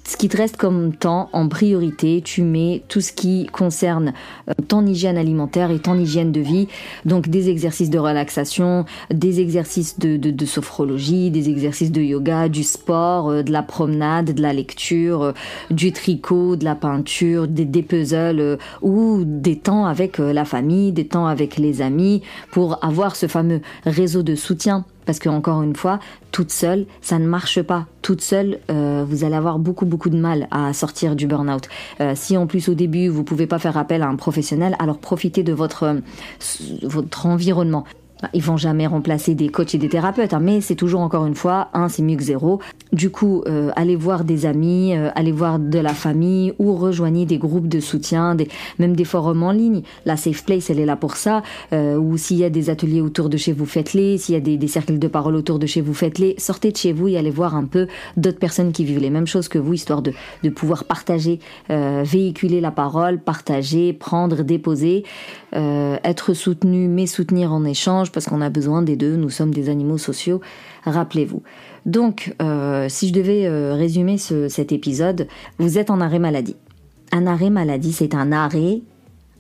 ce 0.05 0.17
qui 0.17 0.29
te 0.29 0.37
reste 0.37 0.57
comme 0.57 0.95
temps 0.95 1.29
en 1.33 1.49
priorité, 1.49 2.23
tu 2.25 2.43
mets 2.43 2.83
tout 2.88 3.01
ce 3.01 3.12
qui 3.12 3.47
concerne 3.47 4.12
euh, 4.49 4.53
ton 4.67 4.85
hygiène 4.85 5.17
alimentaire 5.17 5.71
et 5.71 5.79
ton 5.79 5.97
hygiène 5.97 6.33
de 6.33 6.41
vie, 6.41 6.67
donc 7.05 7.29
des 7.29 7.49
exercices 7.49 7.91
de 7.91 7.99
relaxation, 7.99 8.85
des 9.11 9.41
exercices 9.41 9.99
de, 10.01 10.45
sophrologie, 10.45 11.31
des 11.31 11.49
exercices 11.49 11.93
de 11.93 12.03
yoga, 12.03 12.49
du 12.49 12.65
sport, 12.65 13.31
euh, 13.31 13.43
de 13.43 13.53
la 13.53 13.62
promenade, 13.62 14.35
de 14.35 14.43
la 14.43 14.53
lecture, 14.53 15.23
euh, 15.23 15.33
du 15.71 15.93
tricot, 15.93 16.57
de 16.57 16.65
la 16.65 16.75
peinture, 16.75 17.47
des, 17.47 17.65
des 17.65 17.83
puzzles 17.83 18.59
ou 18.81 19.23
des 19.25 19.57
temps 19.57 19.87
avec 19.87 20.19
la 20.19 20.45
famille, 20.45 20.91
des 20.93 21.07
temps 21.07 21.27
avec 21.27 21.59
les 21.59 21.81
amis 21.81 22.23
pour 22.51 22.85
avoir 22.85 23.15
ce 23.15 23.27
fameux 23.29 23.61
réseau 23.85 24.23
de 24.23 24.35
soutien 24.35 24.85
parce 25.05 25.19
que 25.19 25.29
encore 25.29 25.62
une 25.62 25.77
fois, 25.77 25.99
toute 26.31 26.51
seule, 26.51 26.87
ça 27.01 27.19
ne 27.19 27.27
marche 27.27 27.62
pas. 27.62 27.87
Toute 28.03 28.21
seule, 28.21 28.59
euh, 28.71 29.05
vous 29.07 29.25
allez 29.25 29.35
avoir 29.35 29.59
beaucoup 29.59 29.87
beaucoup 29.87 30.11
de 30.11 30.17
mal 30.17 30.49
à 30.51 30.73
sortir 30.73 31.17
du 31.17 31.27
burn-out. 31.27 31.69
Euh, 32.01 32.12
si 32.15 32.37
en 32.37 32.47
plus 32.47 32.69
au 32.69 32.75
début 32.75 33.09
vous 33.09 33.25
pouvez 33.25 33.47
pas 33.47 33.59
faire 33.59 33.77
appel 33.77 34.03
à 34.03 34.09
un 34.09 34.17
professionnel, 34.17 34.77
alors 34.79 34.99
profitez 34.99 35.43
de 35.43 35.53
votre 35.53 35.97
votre 36.83 37.27
environnement. 37.27 37.85
Bah, 38.23 38.29
ils 38.35 38.43
vont 38.43 38.57
jamais 38.57 38.87
remplacer 38.87 39.35
des 39.35 39.49
coachs 39.49 39.75
et 39.75 39.79
des 39.79 39.89
thérapeutes, 39.89 40.33
hein, 40.33 40.41
mais 40.41 40.61
c'est 40.61 40.77
toujours 40.77 41.01
encore 41.01 41.27
une 41.27 41.35
fois, 41.35 41.69
un, 41.75 41.89
c'est 41.89 42.03
mieux 42.03 42.17
que 42.17 42.23
zéro. 42.23 42.61
Du 42.93 43.11
coup, 43.11 43.43
euh, 43.49 43.71
allez 43.75 43.97
voir 43.97 44.23
des 44.23 44.47
amis, 44.47 44.95
euh, 44.95 45.11
allez 45.17 45.33
voir 45.33 45.59
de 45.59 45.79
la 45.81 45.93
famille 45.93 46.53
ou 46.61 46.75
rejoignez 46.77 47.27
des 47.27 47.39
groupes 47.39 47.67
de 47.67 47.81
soutien, 47.81 48.37
des, 48.37 48.47
même 48.79 48.95
des 48.95 49.05
forums 49.05 49.43
en 49.43 49.51
ligne. 49.51 49.83
La 50.07 50.17
Safe 50.17 50.45
Place, 50.45 50.71
elle 50.71 50.79
est 50.79 50.87
là 50.87 50.95
pour 50.95 51.17
ça. 51.17 51.43
Euh, 51.73 51.97
ou 51.97 52.17
s'il 52.17 52.37
y 52.37 52.45
a 52.45 52.51
des 52.51 52.71
ateliers 52.71 53.01
autour 53.01 53.29
de 53.29 53.37
chez 53.37 53.53
vous, 53.53 53.67
faites-les. 53.67 54.19
S'il 54.19 54.35
y 54.35 54.39
a 54.39 54.41
des, 54.41 54.57
des, 54.57 54.69
cercles 54.69 55.01
de 55.01 55.09
parole 55.09 55.35
autour 55.35 55.59
de 55.59 55.67
chez 55.67 55.81
vous, 55.81 55.95
faites-les. 55.95 56.37
Sortez 56.39 56.71
de 56.71 56.77
chez 56.77 56.93
vous 56.93 57.09
et 57.09 57.17
allez 57.17 57.31
voir 57.31 57.57
un 57.57 57.65
peu 57.65 57.89
d'autres 58.17 58.39
personnes 58.39 58.71
qui 58.71 58.85
vivent 58.85 59.01
les 59.01 59.11
mêmes 59.11 59.27
choses 59.27 59.49
que 59.49 59.59
vous, 59.59 59.73
histoire 59.73 60.01
de, 60.01 60.13
de 60.45 60.51
pouvoir 60.51 60.85
partager, 60.85 61.41
euh, 61.71 62.05
véhiculer 62.05 62.61
la 62.61 62.71
parole, 62.71 63.19
partager, 63.19 63.93
prendre, 63.93 64.43
déposer, 64.43 65.03
être 65.55 66.33
soutenu, 66.33 66.89
mais 66.89 67.07
soutenir 67.07 67.53
en 67.53 67.67
échange 67.67 68.12
parce 68.12 68.27
qu'on 68.27 68.40
a 68.40 68.51
besoin 68.51 68.83
des 68.83 68.96
deux, 68.96 69.16
nous 69.16 69.31
sommes 69.31 69.53
des 69.53 69.68
animaux 69.68 69.98
sociaux, 69.98 70.40
rappelez-vous. 70.85 71.42
Donc, 71.87 72.35
euh, 72.40 72.88
si 72.88 73.09
je 73.09 73.12
devais 73.12 73.46
euh, 73.46 73.75
résumer 73.75 74.18
cet 74.18 74.72
épisode, 74.72 75.27
vous 75.59 75.79
êtes 75.79 75.90
en 75.90 76.01
arrêt 76.01 76.18
maladie. 76.18 76.57
Un 77.11 77.27
arrêt 77.27 77.51
maladie, 77.51 77.92
c'est 77.92 78.14
un 78.14 78.33
arrêt, 78.33 78.81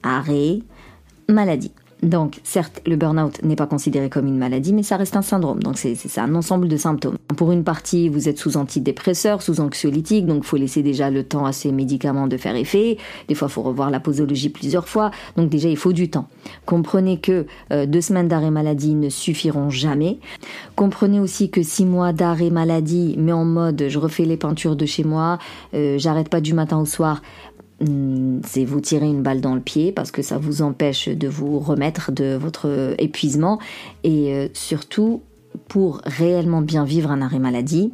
arrêt, 0.02 0.60
maladie. 1.28 1.72
Donc, 2.02 2.40
certes, 2.42 2.82
le 2.84 2.96
burn-out 2.96 3.42
n'est 3.42 3.56
pas 3.56 3.66
considéré 3.66 4.10
comme 4.10 4.26
une 4.26 4.38
maladie, 4.38 4.72
mais 4.72 4.82
ça 4.82 4.96
reste 4.96 5.16
un 5.16 5.22
syndrome. 5.22 5.62
Donc, 5.62 5.78
c'est 5.78 6.18
un 6.18 6.34
ensemble 6.34 6.68
de 6.68 6.76
symptômes. 6.76 7.16
Pour 7.36 7.52
une 7.52 7.62
partie, 7.62 8.08
vous 8.08 8.28
êtes 8.28 8.38
sous 8.38 8.56
antidépresseurs, 8.56 9.40
sous 9.40 9.60
anxiolytiques, 9.60 10.26
donc 10.26 10.44
faut 10.44 10.56
laisser 10.56 10.82
déjà 10.82 11.10
le 11.10 11.22
temps 11.22 11.46
à 11.46 11.52
ces 11.52 11.70
médicaments 11.70 12.26
de 12.26 12.36
faire 12.36 12.56
effet. 12.56 12.98
Des 13.28 13.34
fois, 13.34 13.48
faut 13.48 13.62
revoir 13.62 13.90
la 13.90 14.00
posologie 14.00 14.48
plusieurs 14.48 14.88
fois. 14.88 15.12
Donc, 15.36 15.48
déjà, 15.48 15.68
il 15.68 15.76
faut 15.76 15.92
du 15.92 16.10
temps. 16.10 16.28
Comprenez 16.66 17.20
que 17.20 17.46
euh, 17.72 17.86
deux 17.86 18.00
semaines 18.00 18.28
d'arrêt 18.28 18.50
maladie 18.50 18.94
ne 18.94 19.08
suffiront 19.08 19.70
jamais. 19.70 20.18
Comprenez 20.74 21.20
aussi 21.20 21.50
que 21.50 21.62
six 21.62 21.86
mois 21.86 22.12
d'arrêt 22.12 22.50
maladie, 22.50 23.14
mais 23.18 23.32
en 23.32 23.44
mode 23.44 23.84
je 23.88 23.98
refais 23.98 24.24
les 24.24 24.36
peintures 24.36 24.76
de 24.76 24.86
chez 24.86 25.04
moi, 25.04 25.38
euh, 25.74 25.98
j'arrête 25.98 26.28
pas 26.28 26.40
du 26.40 26.54
matin 26.54 26.78
au 26.78 26.86
soir, 26.86 27.22
c'est 28.44 28.64
vous 28.64 28.80
tirer 28.80 29.06
une 29.06 29.22
balle 29.22 29.40
dans 29.40 29.54
le 29.54 29.60
pied 29.60 29.92
parce 29.92 30.10
que 30.10 30.22
ça 30.22 30.38
vous 30.38 30.62
empêche 30.62 31.08
de 31.08 31.28
vous 31.28 31.58
remettre 31.58 32.12
de 32.12 32.36
votre 32.36 32.94
épuisement 32.98 33.58
et 34.04 34.34
euh, 34.34 34.48
surtout 34.52 35.22
pour 35.68 36.00
réellement 36.04 36.62
bien 36.62 36.84
vivre 36.84 37.10
un 37.10 37.20
arrêt 37.22 37.38
maladie, 37.38 37.92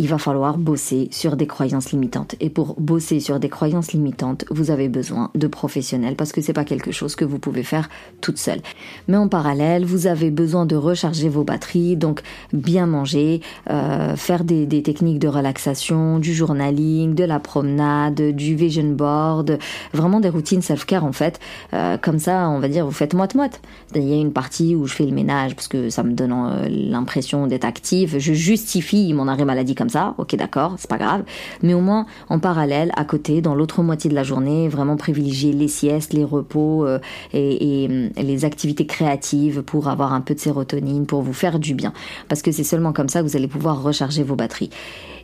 il 0.00 0.08
va 0.08 0.16
falloir 0.16 0.56
bosser 0.56 1.08
sur 1.10 1.36
des 1.36 1.46
croyances 1.46 1.92
limitantes. 1.92 2.34
Et 2.40 2.48
pour 2.48 2.74
bosser 2.80 3.20
sur 3.20 3.38
des 3.38 3.50
croyances 3.50 3.92
limitantes, 3.92 4.46
vous 4.48 4.70
avez 4.70 4.88
besoin 4.88 5.30
de 5.34 5.46
professionnels 5.46 6.16
parce 6.16 6.32
que 6.32 6.40
c'est 6.40 6.54
pas 6.54 6.64
quelque 6.64 6.90
chose 6.90 7.16
que 7.16 7.26
vous 7.26 7.38
pouvez 7.38 7.62
faire 7.62 7.90
toute 8.22 8.38
seule. 8.38 8.60
Mais 9.08 9.18
en 9.18 9.28
parallèle, 9.28 9.84
vous 9.84 10.06
avez 10.06 10.30
besoin 10.30 10.64
de 10.64 10.74
recharger 10.74 11.28
vos 11.28 11.44
batteries, 11.44 11.98
donc 11.98 12.22
bien 12.54 12.86
manger, 12.86 13.42
euh, 13.68 14.16
faire 14.16 14.44
des, 14.44 14.66
techniques 14.82 15.18
de 15.18 15.28
relaxation, 15.28 16.18
du 16.18 16.32
journaling, 16.32 17.14
de 17.14 17.24
la 17.24 17.38
promenade, 17.38 18.22
du 18.34 18.54
vision 18.56 18.92
board, 18.92 19.58
vraiment 19.92 20.20
des 20.20 20.30
routines 20.30 20.62
self-care 20.62 21.04
en 21.04 21.12
fait. 21.12 21.38
Euh, 21.74 21.98
comme 21.98 22.18
ça, 22.18 22.48
on 22.48 22.58
va 22.58 22.68
dire, 22.68 22.86
vous 22.86 22.90
faites 22.90 23.12
moite-moite. 23.12 23.60
Il 23.94 24.08
y 24.08 24.14
a 24.14 24.16
une 24.16 24.32
partie 24.32 24.74
où 24.74 24.86
je 24.86 24.94
fais 24.94 25.04
le 25.04 25.12
ménage 25.12 25.54
parce 25.54 25.68
que 25.68 25.90
ça 25.90 26.02
me 26.02 26.12
donne 26.12 26.32
euh, 26.32 26.68
l'impression 26.70 27.46
d'être 27.46 27.66
active. 27.66 28.16
Je 28.18 28.32
justifie 28.32 29.12
mon 29.12 29.28
arrêt 29.28 29.44
maladie 29.44 29.74
comme 29.74 29.89
ça, 29.90 30.14
ok 30.18 30.36
d'accord, 30.36 30.74
c'est 30.78 30.88
pas 30.88 30.98
grave, 30.98 31.22
mais 31.62 31.74
au 31.74 31.80
moins 31.80 32.06
en 32.28 32.38
parallèle, 32.38 32.90
à 32.96 33.04
côté, 33.04 33.40
dans 33.40 33.54
l'autre 33.54 33.82
moitié 33.82 34.08
de 34.10 34.14
la 34.14 34.22
journée, 34.22 34.68
vraiment 34.68 34.96
privilégier 34.96 35.52
les 35.52 35.68
siestes, 35.68 36.12
les 36.12 36.24
repos 36.24 36.86
euh, 36.86 36.98
et, 37.32 37.84
et, 37.84 37.88
les 38.22 38.44
activités 38.44 38.86
créatives 38.86 39.62
pour 39.62 39.88
avoir 39.88 40.12
un 40.12 40.20
peu 40.20 40.34
de 40.34 40.40
sérotonine, 40.40 41.06
pour 41.06 41.22
vous 41.22 41.32
faire 41.32 41.58
du 41.58 41.74
bien, 41.74 41.92
parce 42.28 42.42
que 42.42 42.52
c'est 42.52 42.64
seulement 42.64 42.92
comme 42.92 43.08
ça 43.08 43.20
que 43.20 43.26
vous 43.26 43.36
allez 43.36 43.48
pouvoir 43.48 43.82
recharger 43.82 44.22
vos 44.22 44.36
batteries. 44.36 44.70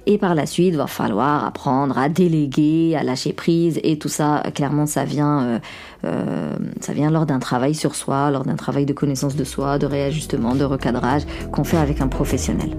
Et 0.08 0.18
par 0.18 0.36
la 0.36 0.46
suite, 0.46 0.76
va 0.76 0.86
falloir 0.86 1.44
apprendre 1.44 1.98
à 1.98 2.08
déléguer, 2.08 2.96
à 2.96 3.02
lâcher 3.02 3.32
prise, 3.32 3.80
et 3.82 3.98
tout 3.98 4.08
ça, 4.08 4.42
clairement, 4.54 4.86
ça 4.86 5.04
vient, 5.04 5.42
euh, 5.42 5.58
euh, 6.04 6.56
ça 6.80 6.92
vient 6.92 7.10
lors 7.10 7.26
d'un 7.26 7.40
travail 7.40 7.74
sur 7.74 7.96
soi, 7.96 8.30
lors 8.30 8.44
d'un 8.44 8.54
travail 8.54 8.86
de 8.86 8.92
connaissance 8.92 9.34
de 9.34 9.44
soi, 9.44 9.78
de 9.78 9.86
réajustement, 9.86 10.54
de 10.54 10.64
recadrage 10.64 11.22
qu'on 11.50 11.64
fait 11.64 11.78
avec 11.78 12.00
un 12.00 12.08
professionnel. 12.08 12.70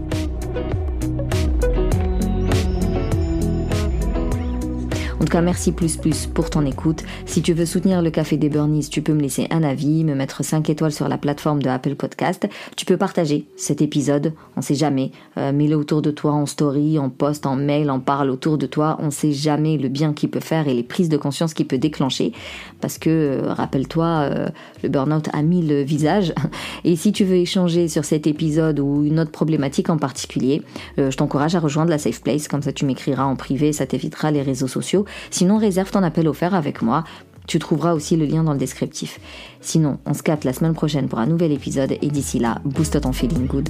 En 5.19 5.21
tout 5.21 5.31
cas, 5.31 5.41
merci 5.41 5.71
plus 5.71 5.97
plus 5.97 6.27
pour 6.27 6.51
ton 6.51 6.63
écoute. 6.63 7.03
Si 7.25 7.41
tu 7.41 7.53
veux 7.53 7.65
soutenir 7.65 8.03
le 8.03 8.11
Café 8.11 8.37
des 8.37 8.49
Burnies, 8.49 8.87
tu 8.87 9.01
peux 9.01 9.13
me 9.13 9.21
laisser 9.21 9.47
un 9.49 9.63
avis, 9.63 10.03
me 10.03 10.13
mettre 10.13 10.45
5 10.45 10.69
étoiles 10.69 10.91
sur 10.91 11.07
la 11.07 11.17
plateforme 11.17 11.59
de 11.59 11.69
Apple 11.69 11.95
Podcast. 11.95 12.47
Tu 12.75 12.85
peux 12.85 12.97
partager 12.97 13.47
cet 13.55 13.81
épisode, 13.81 14.33
on 14.55 14.61
sait 14.61 14.75
jamais. 14.75 15.11
Euh, 15.37 15.51
mets-le 15.51 15.75
autour 15.75 16.03
de 16.03 16.11
toi 16.11 16.33
en 16.33 16.45
story, 16.45 16.99
en 16.99 17.09
post, 17.09 17.47
en 17.47 17.55
mail, 17.55 17.89
en 17.89 17.99
parle 17.99 18.29
autour 18.29 18.59
de 18.59 18.67
toi. 18.67 18.95
On 18.99 19.09
sait 19.09 19.31
jamais 19.31 19.77
le 19.77 19.89
bien 19.89 20.13
qu'il 20.13 20.29
peut 20.29 20.39
faire 20.39 20.67
et 20.67 20.75
les 20.75 20.83
prises 20.83 21.09
de 21.09 21.17
conscience 21.17 21.55
qu'il 21.55 21.65
peut 21.65 21.79
déclencher. 21.79 22.31
Parce 22.79 22.99
que, 22.99 23.09
euh, 23.09 23.53
rappelle-toi, 23.53 24.05
euh, 24.05 24.49
le 24.83 24.89
burn-out 24.89 25.29
a 25.33 25.41
mis 25.41 25.63
le 25.63 25.81
visage. 25.81 26.31
Et 26.83 26.95
si 26.95 27.11
tu 27.11 27.25
veux 27.25 27.37
échanger 27.37 27.87
sur 27.87 28.05
cet 28.05 28.27
épisode 28.27 28.79
ou 28.79 29.03
une 29.03 29.19
autre 29.19 29.31
problématique 29.31 29.89
en 29.89 29.97
particulier, 29.97 30.61
je 30.97 31.15
t'encourage 31.15 31.55
à 31.55 31.59
rejoindre 31.59 31.89
la 31.89 31.97
Safe 31.97 32.21
Place. 32.21 32.47
Comme 32.47 32.61
ça, 32.61 32.71
tu 32.71 32.85
m'écriras 32.85 33.23
en 33.23 33.35
privé, 33.35 33.73
ça 33.73 33.87
t'évitera 33.87 34.29
les 34.29 34.43
réseaux 34.43 34.67
sociaux. 34.67 35.06
Sinon, 35.31 35.57
réserve 35.57 35.91
ton 35.91 36.03
appel 36.03 36.27
offert 36.27 36.55
avec 36.55 36.81
moi. 36.81 37.03
Tu 37.47 37.59
trouveras 37.59 37.93
aussi 37.93 38.17
le 38.17 38.25
lien 38.25 38.43
dans 38.43 38.53
le 38.53 38.59
descriptif. 38.59 39.19
Sinon, 39.61 39.99
on 40.05 40.13
se 40.13 40.21
capte 40.21 40.43
la 40.43 40.53
semaine 40.53 40.73
prochaine 40.73 41.07
pour 41.07 41.19
un 41.19 41.27
nouvel 41.27 41.53
épisode 41.53 41.93
et 42.01 42.07
d'ici 42.07 42.39
là, 42.39 42.59
booste 42.65 42.99
ton 42.99 43.13
feeling 43.13 43.47
good. 43.47 43.69